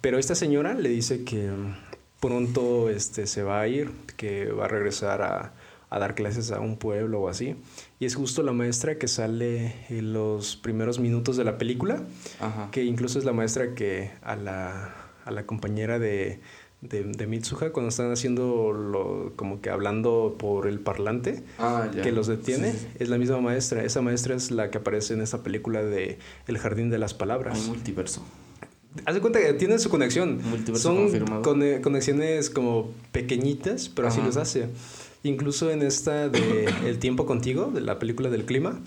[0.00, 1.50] Pero esta señora le dice que
[2.20, 5.52] pronto este, se va a ir, que va a regresar a,
[5.90, 7.56] a dar clases a un pueblo o así.
[8.00, 12.02] Y es justo la maestra que sale en los primeros minutos de la película,
[12.72, 16.40] que incluso es la maestra que a la, a la compañera de,
[16.80, 22.26] de, Mitsuha, cuando están haciendo lo, como que hablando por el parlante, ah, que los
[22.26, 23.82] detiene, es la misma maestra.
[23.84, 27.58] Esa maestra es la que aparece en esta película de El Jardín de las Palabras.
[27.60, 28.22] Un multiverso.
[29.04, 30.40] Haz de cuenta que tienen su conexión.
[30.74, 31.10] Son
[31.42, 34.68] conexiones como pequeñitas, pero así los hace.
[35.26, 38.80] Incluso en esta de El tiempo contigo, de la película del clima,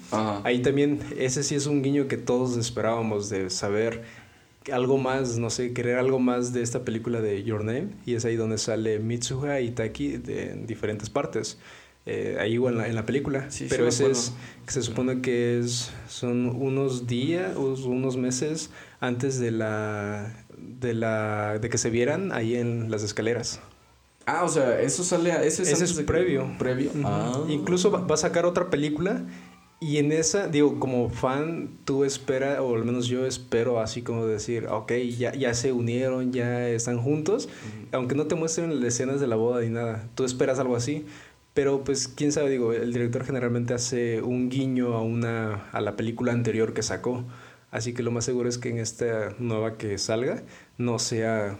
[0.43, 4.03] ahí también ese sí es un guiño que todos esperábamos de saber
[4.71, 7.89] algo más, no sé, querer algo más de esta película de Your Name.
[8.05, 11.57] Y es ahí donde sale Mitsuha y Taki de diferentes partes.
[12.05, 13.47] Eh, ahí igual en la, en la película.
[13.69, 14.33] Pero ese es,
[14.65, 21.59] que se supone que es, son unos días, unos meses antes de la, de la,
[21.59, 23.61] de que se vieran ahí en las escaleras.
[24.32, 26.55] Ah, o sea, eso sale a, ese es, previo.
[26.59, 26.91] Previo.
[27.03, 27.43] Ah.
[27.47, 29.23] Incluso va, a sacar otra película
[29.80, 34.27] y en esa, digo, como fan, tú esperas, o al menos yo espero así como
[34.27, 37.49] decir, ok, ya, ya se unieron, ya están juntos,
[37.91, 41.05] aunque no te muestren las escenas de la boda ni nada, tú esperas algo así.
[41.55, 45.95] Pero pues quién sabe, digo, el director generalmente hace un guiño a una a la
[45.95, 47.25] película anterior que sacó.
[47.71, 50.43] Así que lo más seguro es que en esta nueva que salga
[50.77, 51.59] no sea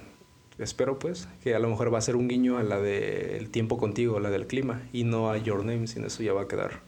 [0.60, 3.78] espero pues, que a lo mejor va a ser un guiño a la del tiempo
[3.78, 6.82] contigo, la del clima, y no a Your Name, sino eso ya va a quedar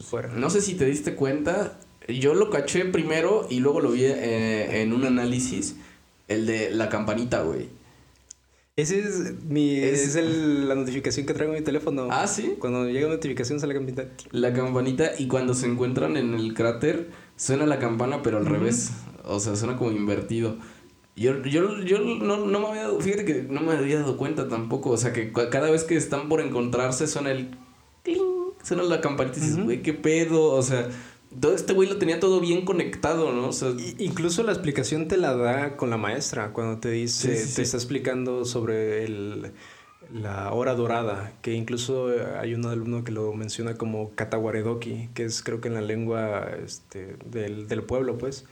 [0.00, 0.28] fuera.
[0.28, 4.82] No sé si te diste cuenta, yo lo caché primero y luego lo vi eh,
[4.82, 5.76] en un análisis,
[6.28, 7.68] el de la campanita, güey.
[8.76, 12.08] Ese es mi es, la notificación que traigo en mi teléfono.
[12.10, 12.56] Ah, sí.
[12.58, 14.12] Cuando llega notificación sale la campanita.
[14.32, 18.90] La campanita y cuando se encuentran en el cráter suena la campana pero al revés,
[19.24, 20.58] o sea, suena como invertido.
[21.16, 24.48] Yo, yo, yo no, no, me había dado, fíjate que no me había dado cuenta
[24.48, 27.56] tampoco, o sea que cada vez que están por encontrarse suena el
[28.02, 30.90] cling, suena la campanita y dices, güey, qué pedo, o sea,
[31.40, 33.48] todo este güey lo tenía todo bien conectado, ¿no?
[33.48, 37.62] O sea, incluso la explicación te la da con la maestra, cuando te dice, te
[37.62, 39.52] está explicando sobre el,
[40.12, 45.42] la hora dorada, que incluso hay un alumno que lo menciona como katawaredoki, que es
[45.42, 48.44] creo que en la lengua este, del, del pueblo, pues,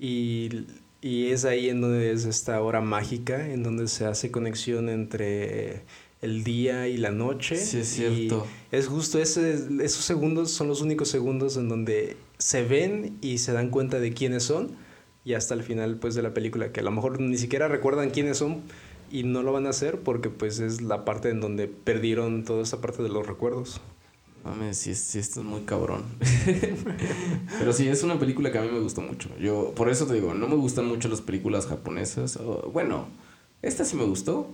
[0.00, 0.66] y
[1.00, 5.82] y es ahí en donde es esta hora mágica, en donde se hace conexión entre
[6.20, 7.56] el día y la noche.
[7.56, 8.46] Sí, es cierto.
[8.72, 13.52] es justo ese, esos segundos son los únicos segundos en donde se ven y se
[13.52, 14.72] dan cuenta de quiénes son.
[15.24, 18.10] Y hasta el final pues de la película, que a lo mejor ni siquiera recuerdan
[18.10, 18.62] quiénes son
[19.10, 22.62] y no lo van a hacer porque pues es la parte en donde perdieron toda
[22.62, 23.80] esa parte de los recuerdos.
[24.48, 26.04] Mames, sí, sí, esto es muy cabrón.
[27.58, 29.28] Pero sí, es una película que a mí me gustó mucho.
[29.38, 32.38] Yo, por eso te digo, no me gustan mucho las películas japonesas.
[32.72, 33.08] bueno,
[33.60, 34.48] esta sí me gustó.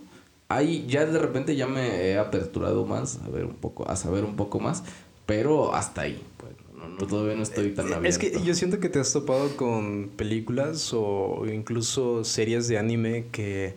[0.49, 4.25] Ahí ya de repente ya me he aperturado más a ver un poco, a saber
[4.25, 4.83] un poco más.
[5.27, 6.21] Pero hasta ahí.
[6.39, 8.09] Pues, no, todavía no estoy tan abierto.
[8.09, 13.27] Es que yo siento que te has topado con películas o incluso series de anime
[13.31, 13.75] que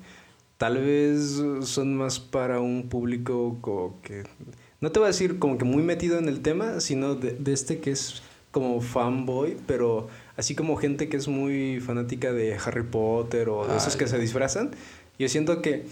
[0.58, 3.60] tal vez son más para un público
[4.02, 4.24] que
[4.82, 7.80] no te voy a decir como que muy metido en el tema, sino de, este
[7.80, 8.22] que es
[8.52, 13.78] como fanboy, pero así como gente que es muy fanática de Harry Potter o de
[13.78, 14.72] esos que se disfrazan,
[15.20, 15.86] yo siento que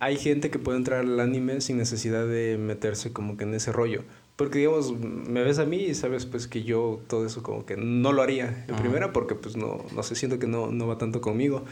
[0.00, 3.72] hay gente que puede entrar al anime sin necesidad de meterse como que en ese
[3.72, 4.02] rollo.
[4.36, 7.76] Porque digamos, me ves a mí y sabes pues que yo todo eso como que
[7.76, 10.98] no lo haría en primera porque pues no, no sé, siento que no, no va
[10.98, 11.64] tanto conmigo.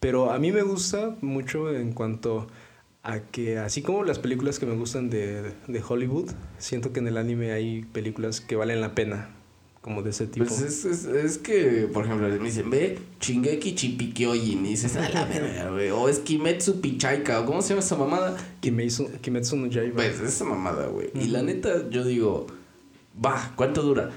[0.00, 2.46] Pero a mí me gusta mucho en cuanto
[3.08, 7.08] a que así como las películas que me gustan de, de, Hollywood, siento que en
[7.08, 9.30] el anime hay películas que valen la pena,
[9.80, 10.44] como de ese tipo.
[10.44, 15.08] Pues es, es, es que, por ejemplo, me dicen, ve, Chingeki Chipikyojin, y dices, a
[15.08, 18.36] la verga, güey, o es Kimetsu Pichaika, o ¿cómo se llama esa mamada?
[18.60, 19.94] Kimetsu, Kimetsu no Yaiba.
[19.94, 21.08] Pues esa mamada, güey.
[21.14, 22.46] Y la neta, yo digo,
[23.24, 24.10] va, ¿cuánto dura?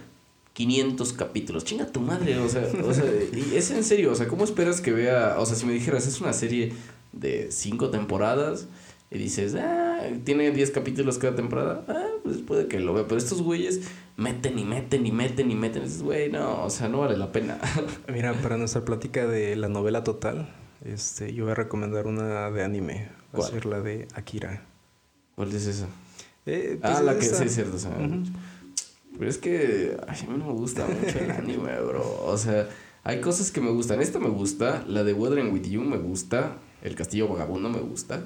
[0.52, 1.64] 500 capítulos.
[1.64, 4.82] Chinga tu madre, o sea, o sea, y es en serio, o sea, ¿cómo esperas
[4.82, 6.74] que vea, o sea, si me dijeras, es una serie
[7.14, 8.68] de cinco temporadas
[9.12, 13.04] y dices, ah, tiene 10 capítulos cada temporada, ah, pues puede que lo vea.
[13.08, 13.82] Pero estos güeyes
[14.16, 15.84] meten y meten y meten y meten.
[15.84, 17.60] Dices, güey, no, o sea, no vale la pena.
[18.08, 20.56] Mira, para nuestra plática de la novela total,
[20.86, 23.10] este, yo voy a recomendar una de anime.
[23.38, 24.64] Va a ser la de Akira.
[25.36, 25.88] ¿Cuál es esa?
[26.46, 27.36] Eh, pues, ah, la que esa.
[27.36, 27.76] sí es cierto.
[27.76, 27.92] o sea,
[29.18, 32.24] Pero es que ay, a mí no me gusta mucho el anime, bro.
[32.26, 32.70] O sea,
[33.04, 34.02] hay cosas que me gustan.
[34.02, 38.24] Esta me gusta, la de Weathering with You me gusta, El Castillo Vagabundo me gusta.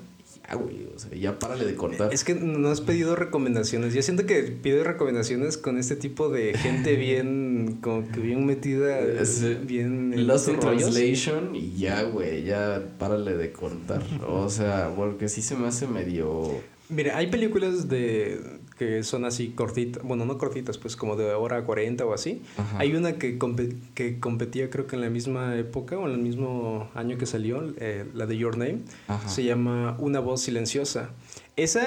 [0.47, 2.13] Ya, güey, o sea, ya párale de cortar.
[2.13, 3.93] Es que no has pedido recomendaciones.
[3.93, 8.99] Yo siento que pides recomendaciones con este tipo de gente bien, como que bien metida,
[8.99, 10.93] Es, eh, bien en Lost in estos rollos.
[10.93, 14.03] Translation y ya, güey, ya párale de cortar.
[14.27, 16.59] O sea, porque sí se me hace medio...
[16.88, 18.39] Mira, hay películas de
[18.78, 22.41] que son así cortitas, bueno, no cortitas, pues como de hora 40 o así.
[22.57, 22.80] Ajá.
[22.80, 26.19] Hay una que, compe- que competía creo que en la misma época o en el
[26.19, 28.80] mismo año que salió, eh, la de Your Name.
[29.07, 29.28] Ajá.
[29.30, 31.11] Se llama Una voz silenciosa.
[31.55, 31.86] Esa,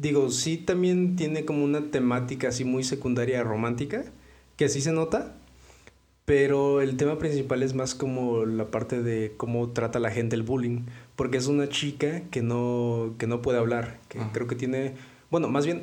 [0.00, 4.04] digo, sí también tiene como una temática así muy secundaria romántica,
[4.56, 5.34] que así se nota,
[6.24, 10.42] pero el tema principal es más como la parte de cómo trata la gente el
[10.42, 10.82] bullying,
[11.16, 14.30] porque es una chica que no, que no puede hablar, que Ajá.
[14.32, 14.94] creo que tiene,
[15.30, 15.82] bueno, más bien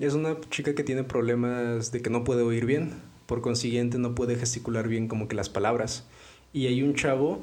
[0.00, 2.92] es una chica que tiene problemas de que no puede oír bien,
[3.26, 6.06] por consiguiente no puede gesticular bien como que las palabras.
[6.52, 7.40] Y hay un chavo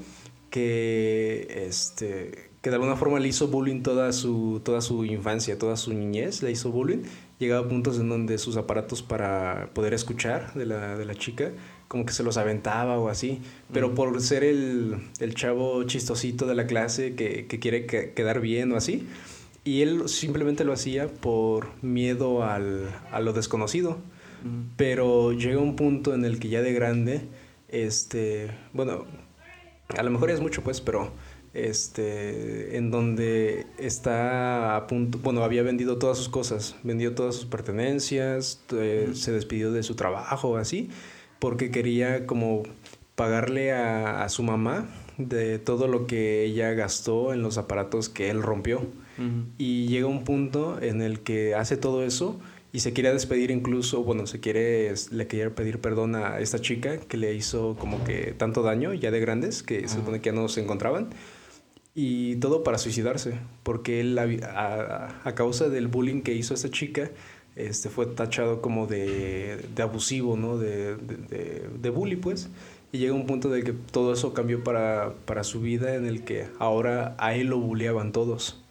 [0.49, 5.77] que, este, que de alguna forma le hizo bullying toda su, toda su infancia, toda
[5.77, 7.03] su niñez, le hizo bullying.
[7.39, 11.51] Llegaba a puntos en donde sus aparatos para poder escuchar de la, de la chica,
[11.88, 13.39] como que se los aventaba o así.
[13.73, 13.95] Pero Mm.
[13.95, 18.71] por ser el, el chavo chistosito de la clase que, que quiere que- quedar bien
[18.73, 19.07] o así,
[19.64, 23.97] y él simplemente lo hacía por miedo al, a lo desconocido.
[24.78, 27.22] Pero llega un punto en el que ya de grande,
[27.68, 29.05] este, bueno,
[29.97, 31.12] a lo mejor es mucho pues, pero
[31.53, 37.45] este, en donde está a punto, bueno, había vendido todas sus cosas, vendió todas sus
[37.45, 40.89] pertenencias, eh, se despidió de su trabajo, así,
[41.39, 42.64] porque quería como
[43.16, 44.88] pagarle a, a su mamá
[45.18, 48.88] de todo lo que ella gastó en los aparatos que él rompió.
[49.20, 49.45] Ujú.
[49.57, 52.39] Y llega un punto en el que hace todo eso
[52.72, 56.97] y se quiere despedir incluso, bueno, se quiere, le quiere pedir perdón a esta chica
[56.99, 59.95] que le hizo como que tanto daño ya de grandes, que se Ajá.
[59.95, 61.09] supone que ya no se encontraban.
[61.95, 67.09] Y todo para suicidarse, porque él a, a causa del bullying que hizo esta chica,
[67.55, 70.57] este, fue tachado como de, de abusivo, ¿no?
[70.57, 72.49] De, de, de, de bully, pues.
[72.91, 76.24] Y llega un punto de que todo eso cambió para, para su vida en el
[76.24, 78.63] que ahora a él lo bulleaban todos.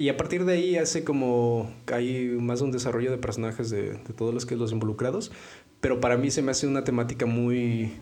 [0.00, 4.14] Y a partir de ahí hace como hay más un desarrollo de personajes de, de
[4.16, 5.32] todos los que los involucrados,
[5.80, 7.92] pero para mí se me hace una temática muy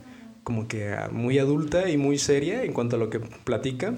[0.44, 3.94] como que ah, muy adulta y muy seria en cuanto a lo que platica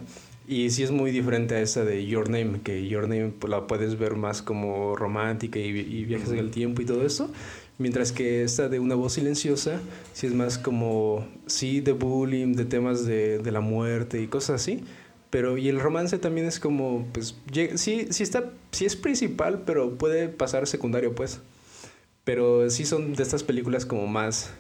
[0.46, 3.66] y sí es muy diferente a esa de Your Name, que Your Name pues, la
[3.66, 7.30] puedes ver más como romántica y, y viajes en el tiempo y todo eso,
[7.76, 9.80] mientras que esta de Una voz silenciosa
[10.14, 14.62] sí es más como sí de bullying, de temas de, de la muerte y cosas
[14.62, 14.84] así,
[15.31, 17.37] pero y el romance también es como, pues,
[17.76, 21.41] sí, sí está, sí es principal, pero puede pasar secundario, pues.
[22.24, 24.51] Pero sí son de estas películas como más,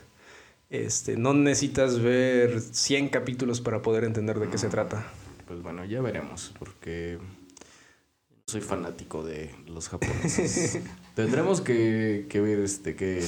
[0.70, 5.06] este, no necesitas ver 100 capítulos para poder entender de qué se trata.
[5.46, 7.18] Pues bueno, ya veremos, porque
[8.46, 10.80] soy fanático de los japoneses.
[11.14, 13.24] Tendremos que, que ver este qué,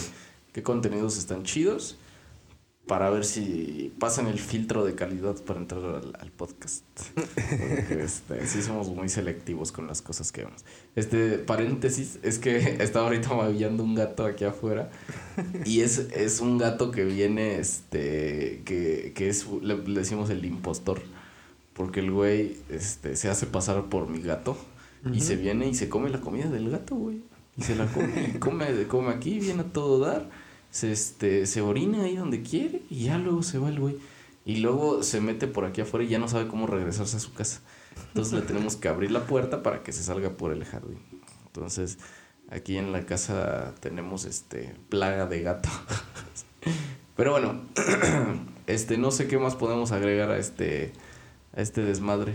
[0.53, 1.99] qué contenidos están chidos
[2.91, 6.83] para ver si pasan el filtro de calidad para entrar al, al podcast.
[7.15, 10.65] Porque este, sí somos muy selectivos con las cosas que vemos.
[10.97, 14.91] Este paréntesis es que estaba ahorita maullando un gato aquí afuera
[15.65, 20.45] y es, es un gato que viene, este, que, que es, le, le decimos el
[20.45, 21.01] impostor.
[21.75, 24.57] Porque el güey este, se hace pasar por mi gato
[25.13, 27.21] y se viene y se come la comida del gato, güey.
[27.57, 30.29] Y se la come, y come, come aquí, viene a todo dar,
[30.71, 33.99] se, este, se orina ahí donde quiere y ya luego se va el güey.
[34.45, 37.33] Y luego se mete por aquí afuera y ya no sabe cómo regresarse a su
[37.35, 37.61] casa.
[38.09, 40.99] Entonces le tenemos que abrir la puerta para que se salga por el jardín.
[41.47, 41.99] Entonces
[42.51, 45.69] aquí en la casa tenemos este plaga de gato.
[47.17, 47.61] Pero bueno,
[48.67, 50.93] este no sé qué más podemos agregar a este
[51.55, 52.35] a este desmadre.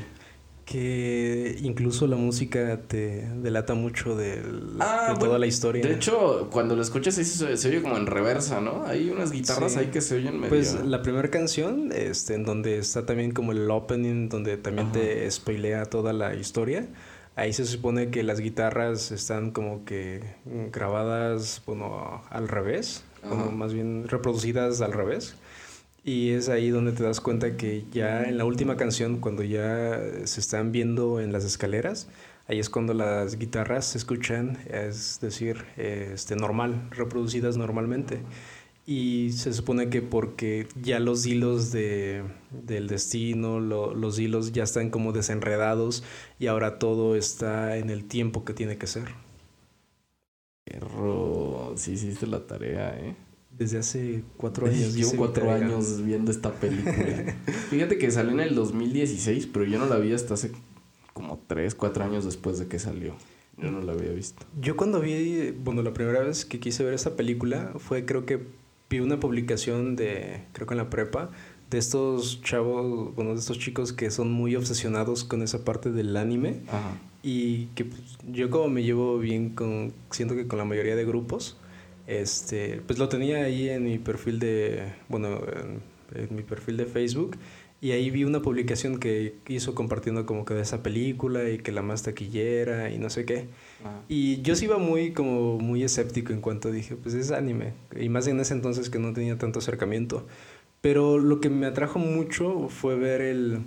[0.66, 5.86] Que incluso la música te delata mucho Ah, de bueno, toda la historia.
[5.86, 8.84] De hecho, cuando lo escuchas ahí se, se oye como en reversa, ¿no?
[8.86, 9.80] Hay unas guitarras Sí.
[9.80, 10.50] ahí que se oyen medio...
[10.50, 15.30] Pues la primera canción, este, en donde está también como el opening, donde también te
[15.30, 16.88] spoilea toda la historia.
[17.36, 23.44] Ahí se supone que las guitarras están como que mm, grabadas, bueno, al revés, como
[23.44, 23.52] Ajá.
[23.52, 25.36] más bien reproducidas al revés.
[26.06, 30.00] Y es ahí donde te das cuenta que ya en la última canción, cuando ya
[30.26, 32.08] se están viendo en las escaleras,
[32.48, 38.20] ahí es cuando las guitarras se escuchan, es decir, este, normal, reproducidas normalmente.
[38.86, 44.64] Y se supone que porque ya los hilos de, del destino, lo- los hilos ya
[44.64, 46.04] están como desenredados
[46.40, 49.06] y ahora todo está en el tiempo que tiene que ser.
[50.64, 53.16] Perro, sí hiciste la tarea, ¿eh?
[53.58, 54.94] Desde hace cuatro años.
[54.94, 57.36] Llevo cuatro años viendo esta película.
[57.70, 60.52] Fíjate que salió en el 2016, pero yo no la vi hasta hace
[61.14, 63.16] como tres, cuatro años después de que salió.
[63.58, 64.46] Yo no la había visto.
[64.60, 68.42] Yo cuando vi, bueno, la primera vez que quise ver esta película fue creo que
[68.90, 71.30] vi una publicación de, creo que en la prepa,
[71.70, 76.16] de estos chavos, bueno, de estos chicos que son muy obsesionados con esa parte del
[76.18, 76.62] anime.
[76.68, 76.98] Ajá.
[77.24, 78.02] Y que pues,
[78.32, 81.58] yo como me llevo bien con, siento que con la mayoría de grupos,
[82.08, 85.42] este, pues lo tenía ahí en mi perfil de, bueno,
[86.14, 87.38] en, mi perfil de Facebook.
[87.82, 91.72] Y ahí vi una publicación que hizo compartiendo como que de esa película y que
[91.72, 93.48] la más taquillera y no sé qué.
[94.08, 97.74] Y yo sí iba muy como muy escéptico en cuanto dije, pues es anime.
[98.00, 100.26] Y más en ese entonces que no tenía tanto acercamiento.
[100.82, 103.62] Pero lo que me atrajo mucho fue ver el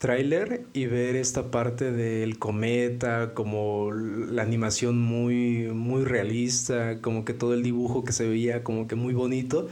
[0.00, 7.34] tráiler y ver esta parte del cometa, como la animación muy, muy realista, como que
[7.34, 9.68] todo el dibujo que se veía como que muy bonito.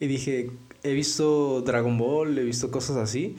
[0.00, 0.50] Y dije,
[0.82, 3.36] he visto Dragon Ball, he visto cosas así,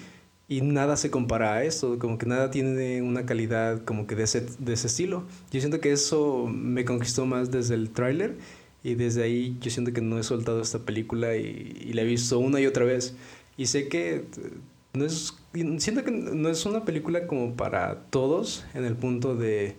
[0.48, 4.24] y nada se compara a esto, como que nada tiene una calidad como que de
[4.26, 5.24] ese, de ese estilo.
[5.52, 8.38] Yo siento que eso me conquistó más desde el tráiler
[8.84, 12.06] y desde ahí yo siento que no he soltado esta película y, y la he
[12.06, 13.16] visto una y otra vez.
[13.58, 14.26] Y sé que
[14.94, 19.76] no es siento que no es una película como para todos en el punto de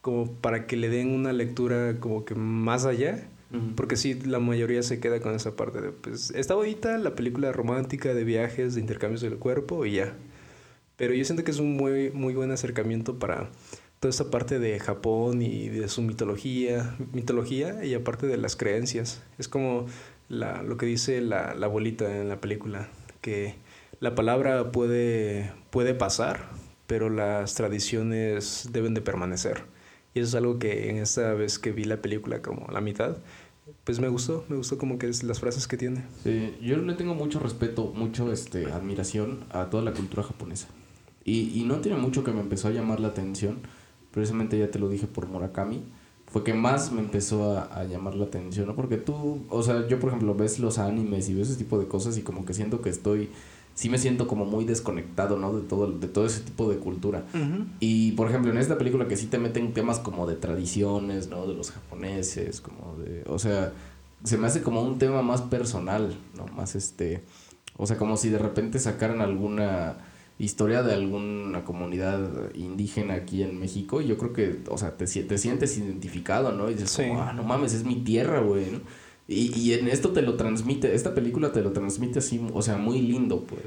[0.00, 3.28] como para que le den una lectura como que más allá
[3.76, 7.52] porque sí la mayoría se queda con esa parte de pues está bonita la película
[7.52, 10.16] romántica de viajes de intercambios del cuerpo y ya.
[10.96, 13.50] Pero yo siento que es un muy muy buen acercamiento para
[14.00, 19.22] toda esta parte de Japón y de su mitología mitología y aparte de las creencias.
[19.38, 19.86] Es como
[20.28, 22.88] la, lo que dice la, la abuelita en la película
[23.20, 23.54] que
[24.00, 26.48] la palabra puede, puede pasar,
[26.86, 29.64] pero las tradiciones deben de permanecer.
[30.14, 33.16] Y eso es algo que en esta vez que vi la película como la mitad,
[33.84, 36.04] pues me gustó, me gustó como que es las frases que tiene.
[36.22, 40.68] Sí, yo le tengo mucho respeto, mucho este, admiración a toda la cultura japonesa.
[41.24, 43.60] Y, y no tiene mucho que me empezó a llamar la atención,
[44.10, 45.82] precisamente ya te lo dije por Murakami,
[46.26, 48.76] fue que más me empezó a, a, llamar la atención, ¿no?
[48.76, 51.86] Porque tú, o sea, yo por ejemplo ves los animes y ves ese tipo de
[51.86, 53.30] cosas y como que siento que estoy
[53.74, 55.52] sí me siento como muy desconectado, ¿no?
[55.52, 57.24] De todo, de todo ese tipo de cultura.
[57.80, 61.46] Y, por ejemplo, en esta película que sí te meten temas como de tradiciones, ¿no?
[61.46, 63.24] De los japoneses, como de...
[63.26, 63.72] O sea,
[64.22, 66.46] se me hace como un tema más personal, ¿no?
[66.54, 67.24] Más este...
[67.76, 69.96] O sea, como si de repente sacaran alguna
[70.38, 75.06] historia de alguna comunidad indígena aquí en México y yo creo que, o sea, te,
[75.06, 76.70] te sientes identificado, ¿no?
[76.70, 78.80] Y dices, ah, no mames, es mi tierra, güey, ¿no?
[79.26, 82.76] Y, y, en esto te lo transmite, esta película te lo transmite así, o sea,
[82.76, 83.62] muy lindo, pues.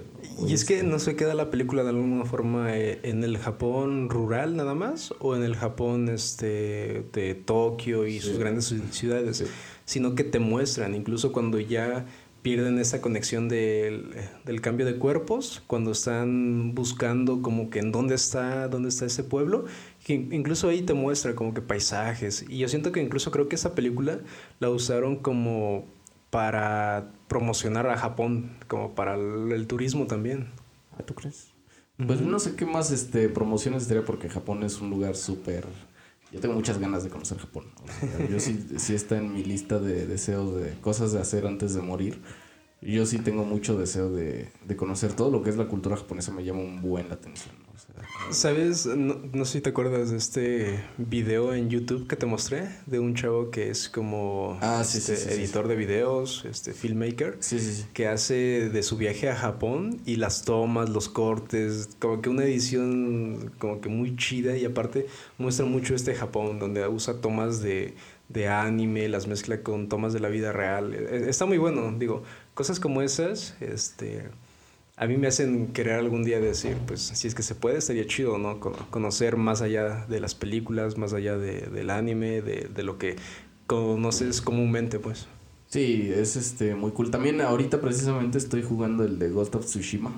[0.47, 4.07] Y es que no se queda la película de alguna forma eh, en el Japón
[4.11, 9.45] rural nada más, o en el Japón este de Tokio y sus grandes ciudades,
[9.85, 12.05] sino que te muestran, incluso cuando ya
[12.43, 14.13] pierden esa conexión del,
[14.45, 19.23] del, cambio de cuerpos, cuando están buscando como que en dónde está, dónde está ese
[19.23, 19.65] pueblo,
[20.13, 22.45] incluso ahí te muestra como que paisajes.
[22.47, 24.19] Y yo siento que incluso creo que esa película
[24.59, 25.85] la usaron como
[26.29, 30.49] para promocionar a Japón, como para el, turismo también.
[30.97, 31.49] ¿Ah, ¿Tú crees?
[32.05, 35.65] Pues no sé qué más este, promociones estaría porque Japón es un lugar súper...
[36.31, 37.65] Yo tengo muchas ganas de conocer Japón.
[38.29, 41.81] yo sí, sí está en mi lista de deseos de cosas de hacer antes de
[41.81, 42.21] morir.
[42.81, 46.31] Yo sí tengo mucho deseo de, de conocer todo lo que es la cultura japonesa.
[46.31, 47.55] Me llama un buen la atención.
[48.31, 48.85] ¿Sabes?
[48.85, 53.15] No, sé si te acuerdas de este video en YouTube que te mostré de un
[53.15, 57.39] chavo que es como ah, este, editor de videos, este filmmaker,
[57.93, 62.43] que hace de su viaje a Japón y las tomas, los cortes, como que una
[62.43, 65.07] edición como que muy chida y aparte
[65.37, 67.95] muestra mucho este Japón donde usa tomas de,
[68.29, 70.93] de anime, las mezcla con tomas de la vida real.
[70.93, 72.23] E, está muy bueno, digo,
[72.53, 74.25] cosas como esas, este
[74.99, 78.07] a mí me hacen querer algún día decir, pues si es que se puede, estaría
[78.07, 78.59] chido, ¿no?
[78.59, 83.15] conocer más allá de las películas, más allá de, del anime, de, de, lo que
[83.67, 85.27] conoces comúnmente, pues.
[85.67, 87.11] Sí, es este muy cool.
[87.11, 90.11] También ahorita precisamente estoy jugando el de Ghost of Tsushima.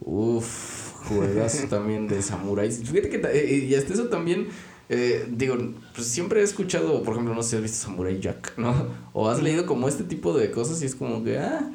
[0.00, 2.78] Uf, juegas también de samuráis.
[2.78, 4.48] Fíjate que eh, y hasta eso también
[4.88, 5.56] eh, digo,
[5.94, 8.72] pues siempre he escuchado, por ejemplo, no sé si has visto Samurai Jack, ¿no?
[9.14, 11.72] O has leído como este tipo de cosas y es como que, ah,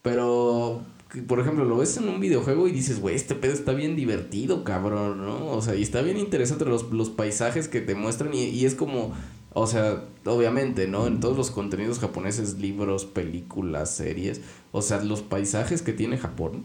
[0.00, 0.84] pero
[1.20, 4.64] por ejemplo, lo ves en un videojuego y dices, güey, este pedo está bien divertido,
[4.64, 5.48] cabrón, ¿no?
[5.48, 8.74] O sea, y está bien interesante los, los paisajes que te muestran y, y, es
[8.74, 9.12] como,
[9.52, 11.06] o sea, obviamente, ¿no?
[11.06, 14.40] En todos los contenidos japoneses, libros, películas, series,
[14.72, 16.64] o sea, los paisajes que tiene Japón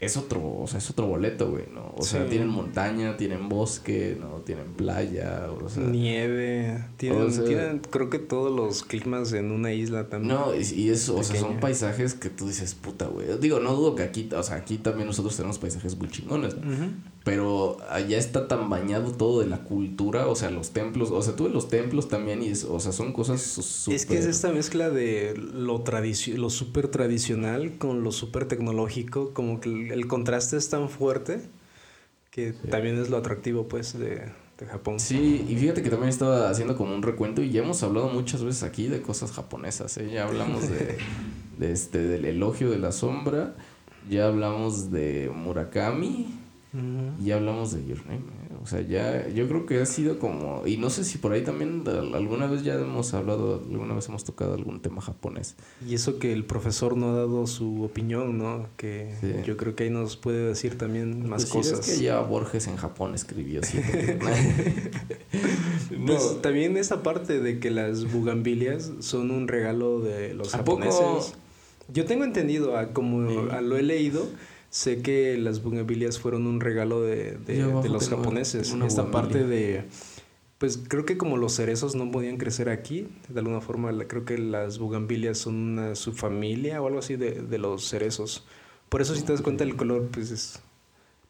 [0.00, 1.92] es otro, o sea, es otro boleto, güey, ¿no?
[1.96, 4.42] O sea, tienen montaña, tienen bosque, ¿no?
[4.42, 5.82] Tienen playa, o sea...
[5.82, 6.84] Nieve.
[6.96, 10.34] Tienen, o sea- tienen, creo que todos los climas en una isla también.
[10.36, 13.26] No, y, y eso, o sea, son paisajes que tú dices, puta, güey.
[13.40, 16.62] Digo, no dudo que aquí, o sea, aquí también nosotros tenemos paisajes muy chingones, ¿no?
[17.28, 21.36] Pero allá está tan bañado todo de la cultura, o sea, los templos, o sea,
[21.36, 23.96] tú ves los templos también y es, o sea, son cosas súper...
[23.96, 29.60] Es que es esta mezcla de lo lo súper tradicional con lo súper tecnológico, como
[29.60, 31.42] que el, contraste es tan fuerte
[32.30, 34.98] que también es lo atractivo pues de, de Japón.
[34.98, 38.42] Sí, y fíjate que también estaba haciendo como un recuento y ya hemos hablado muchas
[38.42, 40.08] veces aquí de cosas japonesas, ¿eh?
[40.10, 40.96] Ya hablamos de,
[41.58, 43.54] de este, del elogio de la sombra,
[44.08, 46.37] ya hablamos de Murakami,
[46.74, 47.24] Ujú.
[47.24, 48.54] ya hablamos de Your Name, ¿eh?
[48.62, 51.42] O sea, ya, yo creo que ha sido como, y no sé si por ahí
[51.42, 55.56] también al- alguna vez ya hemos hablado, alguna vez hemos tocado algún tema japonés.
[55.86, 58.66] Y eso que el profesor no ha dado su opinión, ¿no?
[58.76, 59.32] Que Sí.
[59.46, 61.88] yo creo que ahí nos puede decir también más Pues sí, cosas.
[61.88, 63.78] Es que ya Borges en Japón escribió así.
[66.06, 70.82] Pues también esa parte de que las bugambilias son un regalo de los ¿A poco?
[70.82, 71.34] japoneses.
[71.92, 73.36] Yo tengo entendido, a como Sí.
[73.50, 74.26] a lo he leído,
[74.70, 78.70] sé que las bugambilias fueron un regalo de, de- de los japoneses.
[78.72, 79.84] una Esta parte de,
[80.58, 84.38] pues creo que como los cerezos no podían crecer aquí, de alguna forma creo que
[84.38, 88.44] las bugambilias son una subfamilia o algo así de, de los cerezos.
[88.88, 90.60] Por eso si te das cuenta el color, pues es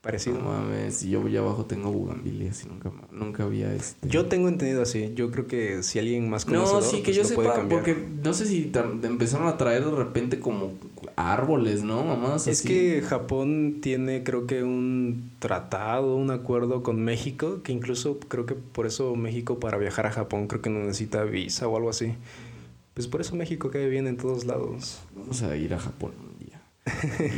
[0.01, 0.39] parecido.
[0.39, 4.09] No mames, yo ya abajo tengo bugambilias y nunca, nunca había este.
[4.09, 5.13] Yo tengo entendido así.
[5.17, 8.33] Yo creo que si alguien más No, conocedor, sí, que pues yo sepa, porque no
[8.33, 8.71] sé si
[9.03, 10.73] empezaron a traer de repente como
[11.19, 12.05] árboles, ¿no?
[12.05, 12.69] Mamás Es así.
[12.69, 18.55] que Japón tiene creo que un tratado, un acuerdo con México, que incluso creo que
[18.55, 22.15] por eso México para viajar a Japón creo que no necesita visa o algo así.
[22.95, 25.01] Pues por eso México cae bien en todos lados.
[25.15, 26.61] Vamos a ir a Japón un día.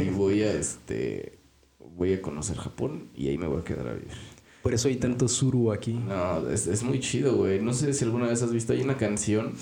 [0.05, 1.39] y voy a este.
[1.97, 4.09] Voy a conocer Japón y ahí me voy a quedar a vivir.
[4.62, 5.93] Por eso hay tanto suru aquí.
[5.93, 7.61] No, es, es muy chido, güey.
[7.61, 9.53] No sé si alguna vez has visto, hay una canción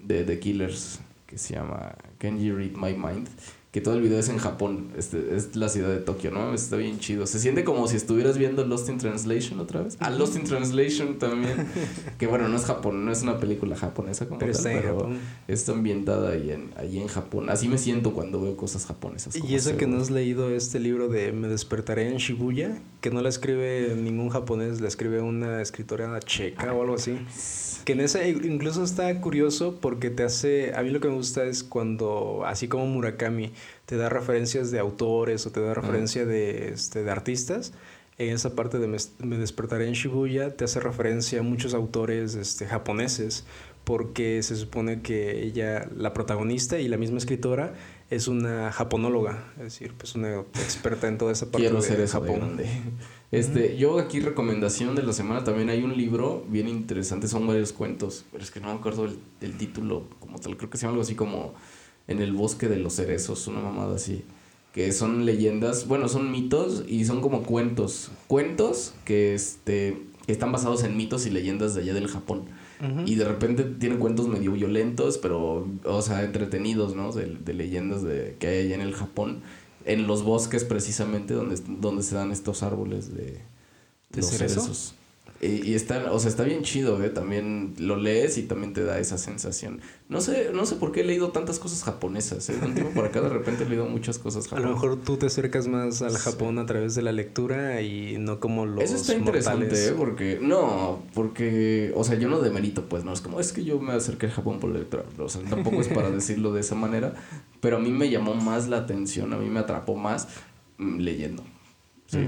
[0.00, 3.28] de The Killers que se llama Can You Read My Mind?
[3.70, 6.54] Que todo el video es en Japón, este, es la ciudad de Tokio, ¿no?
[6.54, 7.26] Está bien chido.
[7.26, 9.98] Se siente como si estuvieras viendo Lost in Translation otra vez.
[10.00, 11.66] Ah, Lost in Translation también.
[12.18, 14.80] que bueno, no es Japón, no es una película japonesa como Pero tal, está en
[14.80, 15.18] pero Japón.
[15.48, 17.50] está ambientada ahí en, ahí en Japón.
[17.50, 19.36] Así me siento cuando veo cosas japonesas.
[19.36, 23.20] Y eso que no has leído este libro de Me despertaré en Shibuya, que no
[23.20, 27.18] la escribe ningún japonés, la escribe una escritora checa o algo así.
[27.84, 31.44] Que en ese incluso está curioso porque te hace, a mí lo que me gusta
[31.44, 33.50] es cuando, así como Murakami,
[33.86, 37.72] te da referencias de autores o te da referencia de, este, de artistas.
[38.18, 42.66] En esa parte de me, despertaré en Shibuya te hace referencia a muchos autores este,
[42.66, 43.44] japoneses
[43.84, 47.72] porque se supone que ella, la protagonista y la misma escritora,
[48.10, 52.00] es una japonóloga, es decir, pues una experta en toda esa parte Quiero de ser
[52.00, 52.60] eso de Japón.
[53.30, 57.74] Este, yo aquí recomendación de la semana también hay un libro bien interesante, son varios
[57.74, 60.82] cuentos, pero es que no me acuerdo el, el título como tal, creo que se
[60.82, 61.54] llama algo así como
[62.08, 64.24] En el bosque de los cerezos, una mamada así,
[64.74, 70.52] que son leyendas, bueno, son mitos y son como cuentos, cuentos que este que están
[70.52, 72.42] basados en mitos y leyendas de allá del Japón.
[73.06, 77.10] Y de repente tienen cuentos medio violentos, pero, o sea, entretenidos, ¿no?
[77.12, 79.40] De, de leyendas de, que hay allá en el Japón.
[79.84, 83.40] En los bosques, precisamente, donde, donde se dan estos árboles de,
[84.10, 84.60] ¿De los cerezo?
[84.60, 84.94] cerezos.
[85.40, 87.10] Y, y está, o sea, está bien chido, ¿eh?
[87.10, 89.80] También lo lees y también te da esa sensación.
[90.08, 92.56] No sé, no sé por qué he leído tantas cosas japonesas, ¿eh?
[92.60, 94.70] Un tiempo por acá de repente he leído muchas cosas A japonesas.
[94.70, 98.40] lo mejor tú te acercas más al Japón a través de la lectura y no
[98.40, 99.88] como los Eso está interesante, mortales.
[99.88, 99.94] ¿eh?
[99.96, 103.78] Porque, no, porque, o sea, yo no demerito, pues, no es como, es que yo
[103.78, 107.14] me acerqué al Japón por lectura, o sea, tampoco es para decirlo de esa manera,
[107.60, 110.26] pero a mí me llamó más la atención, a mí me atrapó más
[110.78, 111.44] mm, leyendo,
[112.06, 112.26] ¿sí?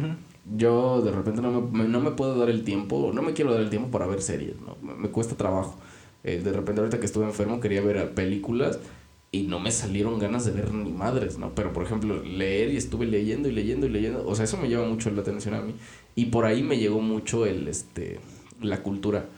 [0.57, 3.61] Yo de repente no me, no me puedo dar el tiempo, no me quiero dar
[3.61, 4.77] el tiempo para ver series, ¿no?
[4.83, 5.77] Me, me cuesta trabajo.
[6.25, 8.79] Eh, de repente ahorita que estuve enfermo quería ver películas
[9.33, 11.55] y no me salieron ganas de ver ni madres, ¿no?
[11.55, 14.69] Pero por ejemplo, leer y estuve leyendo y leyendo y leyendo, o sea, eso me
[14.69, 15.75] llama mucho la atención a mí.
[16.17, 18.21] Y por ahí me llegó mucho el, este,
[18.61, 19.29] la cultura.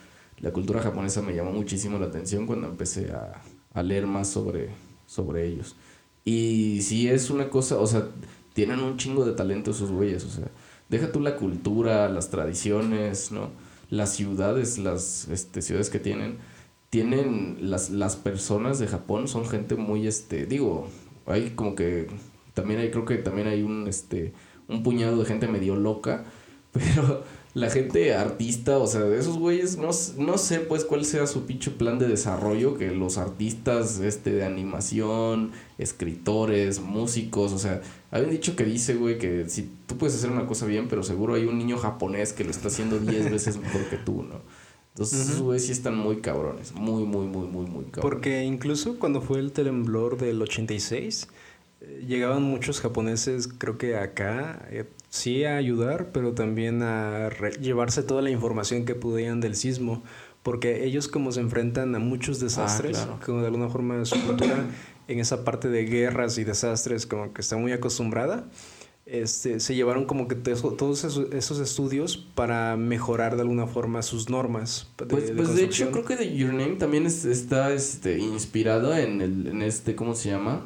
[0.41, 3.43] La cultura japonesa me llamó muchísimo la atención cuando empecé a,
[3.75, 4.71] a leer más sobre,
[5.07, 5.77] sobre ellos.
[6.25, 8.09] Y sí es una cosa, o sea,
[8.55, 10.49] tienen un chingo de talento esos güeyes, o sea,
[10.93, 13.49] deja tú la cultura, las tradiciones, ¿no?
[13.88, 16.36] Las ciudades, las este, ciudades que tienen,
[16.90, 20.88] tienen las, las personas de Japón son gente muy, este, digo,
[21.26, 22.09] hay como que,
[22.53, 24.34] también hay, creo que también hay un, este,
[24.68, 26.24] un puñado de gente medio loca,
[26.72, 27.24] pero
[27.55, 31.45] la gente artista, o sea, de esos güeyes, no, no sé pues cuál sea su
[31.45, 38.31] pinche plan de desarrollo, que los artistas este, de animación, escritores, músicos, o sea, habían
[38.31, 41.45] dicho que dice, güey, que si tú puedes hacer una cosa bien, pero seguro hay
[41.45, 44.41] un niño japonés que lo está haciendo 10 veces mejor que tú, ¿no?
[44.95, 48.03] Entonces, esos güeyes sí están muy cabrones, muy, muy, muy, muy, muy cabrones.
[48.03, 51.29] Porque incluso cuando fue el temblor del 86,
[51.81, 57.29] eh, llegaban muchos japoneses, creo que acá, eh, sí a ayudar, pero también a
[57.61, 60.03] llevarse toda la información que pudieran del sismo,
[60.43, 64.65] porque ellos como se enfrentan a muchos ah, desastres, como de alguna forma su cultura
[65.09, 68.47] en esa parte de guerras y desastres como que está muy acostumbrada,
[69.05, 74.89] este, se llevaron como que todos esos, estudios para mejorar de alguna forma sus normas.
[74.97, 78.97] De, pues, de, pues de hecho creo que The Your Name también está este, inspirado
[78.97, 80.65] en, el, en este, ¿cómo se llama?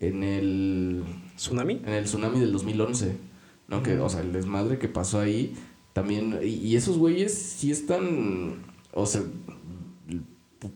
[0.00, 1.02] En el...
[1.36, 1.80] ¿Tsunami?
[1.86, 3.29] En el tsunami del 2011.
[3.70, 3.82] ¿No?
[3.82, 5.56] Que, o sea, el desmadre que pasó ahí
[5.92, 6.38] también.
[6.42, 8.56] Y, esos güeyes sí están,
[8.92, 9.22] o sea,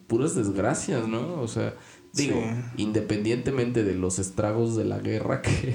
[0.06, 1.40] puras desgracias, ¿no?
[1.42, 1.74] O sea,
[2.12, 2.40] digo,
[2.76, 5.74] independientemente de los estragos de la guerra, que,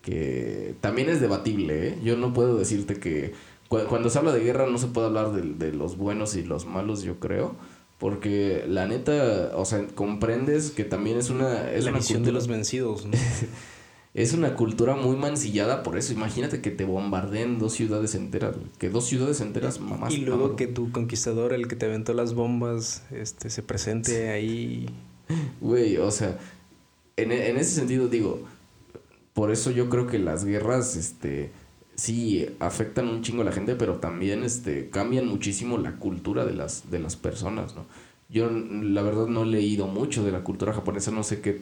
[0.00, 1.98] que también es debatible, ¿eh?
[2.02, 3.34] Yo no puedo decirte que
[3.68, 6.66] cuando se habla de guerra no se puede hablar de, de los buenos y los
[6.66, 7.56] malos, yo creo.
[7.98, 11.70] Porque la neta, o sea, comprendes que también es una...
[11.70, 13.06] Es la misión de los vencidos.
[13.06, 13.12] ¿no?
[14.14, 16.12] es una cultura muy mancillada por eso.
[16.12, 19.80] Imagínate que te bombardeen dos ciudades enteras, que dos ciudades enteras.
[20.10, 24.86] Y luego que tu conquistador, el que te aventó las bombas, este, se presente ahí.
[25.60, 26.38] Güey, o sea,
[27.16, 28.42] en, en, ese sentido digo,
[29.32, 31.50] por eso yo creo que las guerras, este,
[31.94, 36.52] sí afectan un chingo a la gente, pero también, este, cambian muchísimo la cultura de
[36.52, 37.86] las, de las personas, ¿no?
[38.32, 41.60] Yo la verdad no he leído mucho de la cultura japonesa, no sé qué.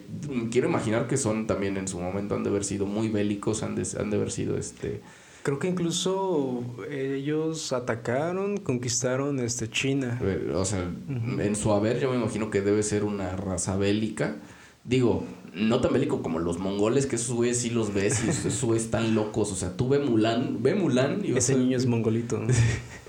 [0.51, 3.75] Quiero imaginar que son también en su momento han de haber sido muy bélicos, han
[3.75, 5.01] de, han de haber sido este...
[5.43, 10.21] Creo que incluso ellos atacaron, conquistaron este China.
[10.55, 14.37] O sea, en su haber yo me imagino que debe ser una raza bélica.
[14.85, 18.63] Digo, no tan bélico como los mongoles, que esos güeyes sí los ves y esos
[18.63, 19.51] güeyes están locos.
[19.51, 21.35] O sea, tú ve Mulan, ve Mulan y...
[21.35, 22.37] Ese niño es mongolito.
[22.37, 22.47] No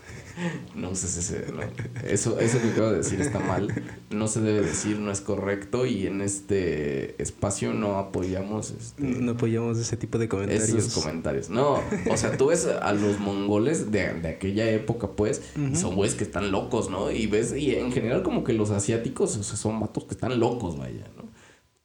[0.90, 1.62] uses ese, no.
[2.06, 3.68] Eso, eso que acabo de decir está mal.
[4.10, 5.86] No se debe decir, no es correcto.
[5.86, 8.70] Y en este espacio no apoyamos.
[8.70, 10.68] Este, no apoyamos ese tipo de comentarios.
[10.68, 11.50] Esos comentarios.
[11.50, 11.80] No,
[12.10, 15.42] o sea, tú ves a los mongoles de, de aquella época, pues,
[15.74, 17.10] son güeyes que están locos, ¿no?
[17.10, 20.38] Y ves, y en general, como que los asiáticos, o sea, son vatos que están
[20.38, 21.22] locos, vaya, ¿no?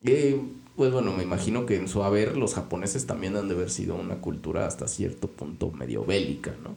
[0.01, 0.35] Y,
[0.75, 3.95] pues bueno, me imagino que en su haber los japoneses también han de haber sido
[3.95, 6.75] una cultura hasta cierto punto medio bélica, ¿no?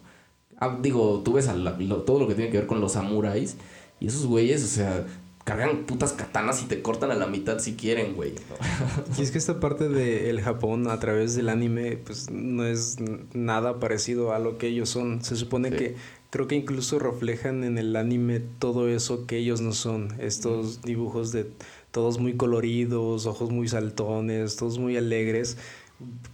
[0.60, 1.48] Ah, digo, tú ves
[2.06, 3.56] todo lo que tiene que ver con los samuráis
[3.98, 5.06] y esos güeyes, o sea,
[5.44, 8.34] cargan putas katanas y te cortan a la mitad si quieren, güey.
[9.18, 12.98] Y es que esta parte del Japón a través del anime, pues no es
[13.34, 15.24] nada parecido a lo que ellos son.
[15.24, 15.96] Se supone que
[16.30, 20.14] creo que incluso reflejan en el anime todo eso que ellos no son.
[20.20, 21.50] Estos dibujos de
[21.90, 25.56] todos muy coloridos, ojos muy saltones, todos muy alegres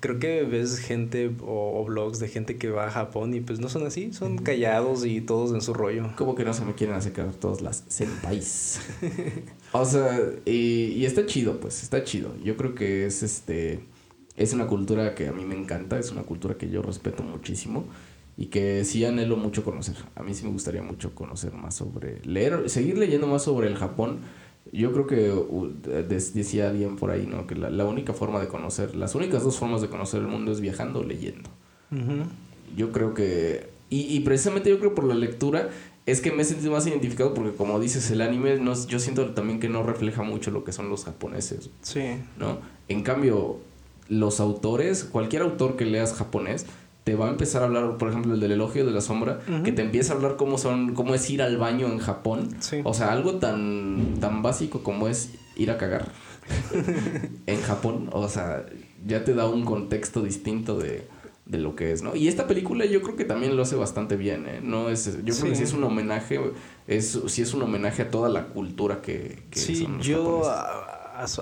[0.00, 3.68] creo que ves gente o, blogs de gente que va a Japón y pues no
[3.68, 6.12] son así, son callados y todos en su rollo.
[6.16, 8.80] Como que no se me quieren acercar todas las senpais.
[9.72, 12.34] o sea, y, y, está chido, pues, está chido.
[12.42, 13.80] Yo creo que es este
[14.36, 17.84] es una cultura que a mí me encanta, es una cultura que yo respeto muchísimo
[18.36, 19.96] y que sí anhelo mucho conocer.
[20.14, 23.76] A mí sí me gustaría mucho conocer más sobre leer, seguir leyendo más sobre el
[23.76, 24.20] Japón
[24.72, 25.32] yo creo que
[26.08, 27.46] decía alguien por ahí, ¿no?
[27.46, 30.60] Que la, única forma de conocer, las únicas dos formas de conocer el mundo es
[30.60, 31.50] viajando o leyendo.
[32.76, 35.70] Yo creo que, y, precisamente yo creo por la lectura,
[36.04, 39.30] es que me he sentido más identificado porque como dices, el anime, no, yo siento
[39.30, 41.70] también que no refleja mucho lo que son los japoneses.
[41.82, 42.04] Sí.
[42.38, 42.58] ¿No?
[42.88, 43.58] En cambio,
[44.08, 46.66] los autores, cualquier autor que leas japonés,
[47.06, 49.70] te va a empezar a hablar, por ejemplo, el del elogio de la sombra, que
[49.70, 52.48] te empieza a hablar cómo son, cómo es ir al baño en Japón.
[52.82, 56.10] O sea, algo tan, tan básico como es ir a cagar
[57.46, 58.10] en Japón.
[58.10, 58.66] O sea,
[59.06, 61.06] ya te da un contexto distinto de,
[61.46, 62.16] lo que es, ¿no?
[62.16, 64.60] Y esta película yo creo que también lo hace bastante bien, ¿eh?
[64.60, 66.40] No es, yo creo que sí es un homenaje,
[66.88, 70.42] es, sí es un homenaje a toda la cultura que, que sí, yo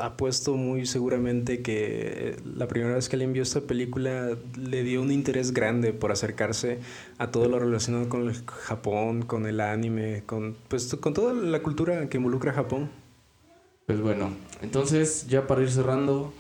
[0.01, 5.11] apuesto muy seguramente que la primera vez que le envió esta película le dio un
[5.11, 6.79] interés grande por acercarse
[7.19, 11.63] a todo lo relacionado con el Japón, con el anime, con, pues, con toda la
[11.63, 12.91] cultura que involucra a Japón.
[13.87, 14.31] Pues bueno,
[14.63, 16.33] entonces ya para ir cerrando,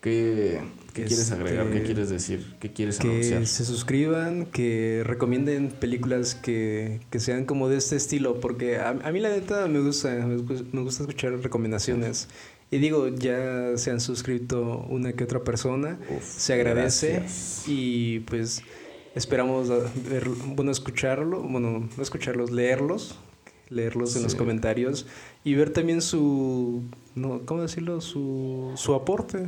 [0.00, 0.60] ¿qué,
[0.94, 1.66] quieres agregar?
[1.66, 2.56] ¿Qué este, quieres decir?
[2.58, 8.78] ¿Qué quieres que se suscriban, que recomienden películas que, sean como de este estilo, porque
[8.78, 10.36] a, mí la neta me gusta, me,
[10.82, 12.28] gusta escuchar recomendaciones.
[12.70, 17.22] Y digo, ya se han suscrito una que otra persona, se agradece
[17.66, 18.62] y pues
[19.14, 19.68] esperamos
[20.08, 23.16] ver, bueno, escucharlo, bueno, no escucharlos, leerlos,
[23.68, 25.06] leerlos en los comentarios
[25.44, 26.82] y ver también su,
[27.14, 28.00] no, ¿cómo decirlo?
[28.00, 29.46] Su, su aporte.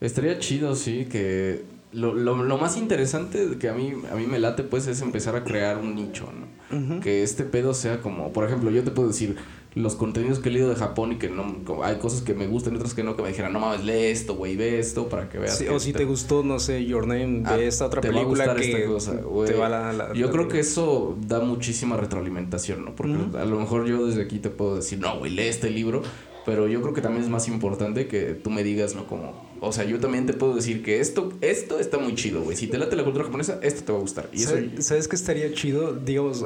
[0.00, 1.62] Estaría chido, sí, que
[1.92, 5.36] lo, lo, lo, más interesante que a mí, a mí me late, pues, es empezar
[5.36, 7.00] a crear un nicho, ¿no?
[7.00, 9.36] Que este pedo sea como, por ejemplo, yo te puedo decir,
[9.76, 11.44] los contenidos que he leído de Japón y que no
[11.84, 14.06] hay cosas que me gustan y otras que no, que me dijeran, no mames, lee
[14.06, 15.62] esto, güey, ve esto para que veas.
[15.70, 16.06] o si te...
[16.06, 19.68] gustó, no sé, Your Name, ve ah, esta otra película que esta cosa, te va
[19.68, 22.94] la, Yo creo que eso da muchísima retroalimentación, ¿no?
[22.94, 26.00] Porque a lo mejor yo desde aquí te puedo decir, no, güey, lee este libro
[26.46, 29.08] pero yo creo que también es más importante que tú me digas, ¿no?
[29.08, 32.56] Como, o sea, yo también te puedo decir que esto, esto está muy chido, güey.
[32.56, 34.30] Si te late la cultura japonesa, esto te va a gustar.
[34.32, 34.82] Y ¿Sabes, eso...
[34.82, 35.92] ¿Sabes qué estaría chido?
[35.94, 36.44] Digamos,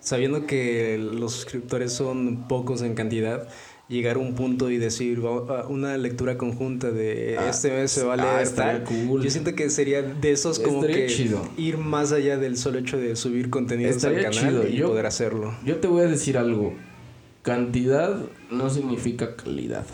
[0.00, 3.46] sabiendo que los suscriptores son pocos en cantidad,
[3.86, 5.20] llegar a un punto y decir
[5.68, 8.84] una lectura conjunta de ah, este mes se va a ah, leer tal.
[9.22, 11.06] Yo siento que sería de esos como que
[11.58, 15.54] ir más allá del solo hecho de subir contenidos al canal y poder hacerlo.
[15.66, 16.72] Yo te voy a decir algo
[17.44, 18.16] cantidad
[18.50, 19.86] no significa calidad.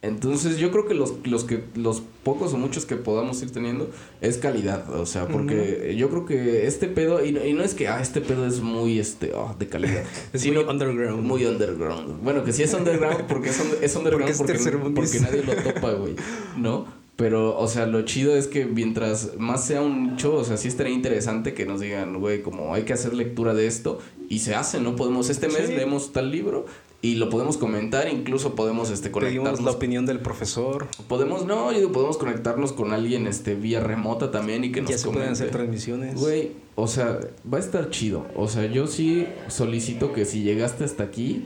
[0.00, 3.90] Entonces yo creo que los, los que los pocos o muchos que podamos ir teniendo
[4.20, 8.00] es calidad, o sea, porque yo creo que este pedo y, no es que ah
[8.00, 12.22] este pedo es muy este oh, de calidad, es muy underground, muy underground.
[12.22, 14.58] Bueno, que sí es underground porque es, es underground porque,
[14.94, 16.14] porque nadie lo topa, güey,
[16.56, 16.86] ¿no?
[17.16, 20.68] Pero, o sea, lo chido es que mientras más sea un nicho, o sea, sí
[20.68, 23.98] estaría interesante que nos digan, güey, como hay que hacer lectura de esto
[24.28, 24.94] y se hace, ¿no?
[24.94, 26.66] Podemos, este mes leemos tal libro
[27.00, 29.52] y lo podemos comentar, incluso podemos este, conectarnos.
[29.52, 30.88] Pedimos la opinión del profesor.
[31.06, 34.98] Podemos, no, yo podemos conectarnos con alguien este, vía remota también y que nos Ya
[34.98, 36.16] se pueden hacer transmisiones.
[36.16, 37.20] Güey, o sea,
[37.50, 38.26] va a estar chido.
[38.34, 41.44] O sea, yo sí solicito que si llegaste hasta aquí,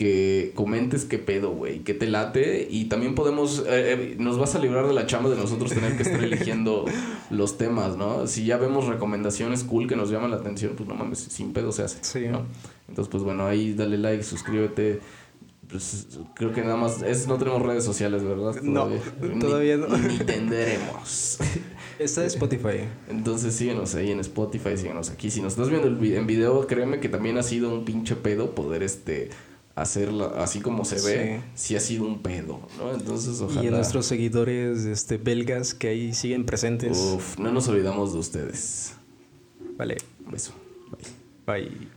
[0.00, 4.54] que comentes qué pedo, güey, que te late y también podemos, eh, eh, nos vas
[4.54, 6.86] a librar de la chamba de nosotros tener que estar eligiendo
[7.30, 8.26] los temas, ¿no?
[8.26, 11.70] Si ya vemos recomendaciones cool que nos llaman la atención, pues no mames, sin pedo
[11.70, 11.98] se hace.
[12.00, 12.28] Sí.
[12.28, 12.46] ¿no?
[12.88, 15.00] Entonces, pues bueno, ahí dale like, suscríbete.
[15.68, 18.54] Pues, creo que nada más, es, no tenemos redes sociales, ¿verdad?
[18.62, 18.88] No,
[19.38, 19.86] todavía no.
[19.98, 21.40] Ni tendremos.
[21.98, 22.88] Está en Spotify.
[23.10, 25.30] Entonces síguenos ahí en Spotify, síguenos aquí.
[25.30, 28.82] Si nos estás viendo en video, créeme que también ha sido un pinche pedo poder
[28.82, 29.28] este
[29.80, 31.76] hacerla así como se ve, sí.
[31.76, 32.92] ha sido un pedo, ¿no?
[32.92, 33.64] Entonces, ojalá.
[33.64, 36.98] Y a nuestros seguidores este, belgas que ahí siguen presentes.
[36.98, 38.94] Uf, no nos olvidamos de ustedes.
[39.76, 39.96] Vale.
[40.30, 40.52] Beso.
[41.46, 41.68] Bye.
[41.68, 41.90] Bye.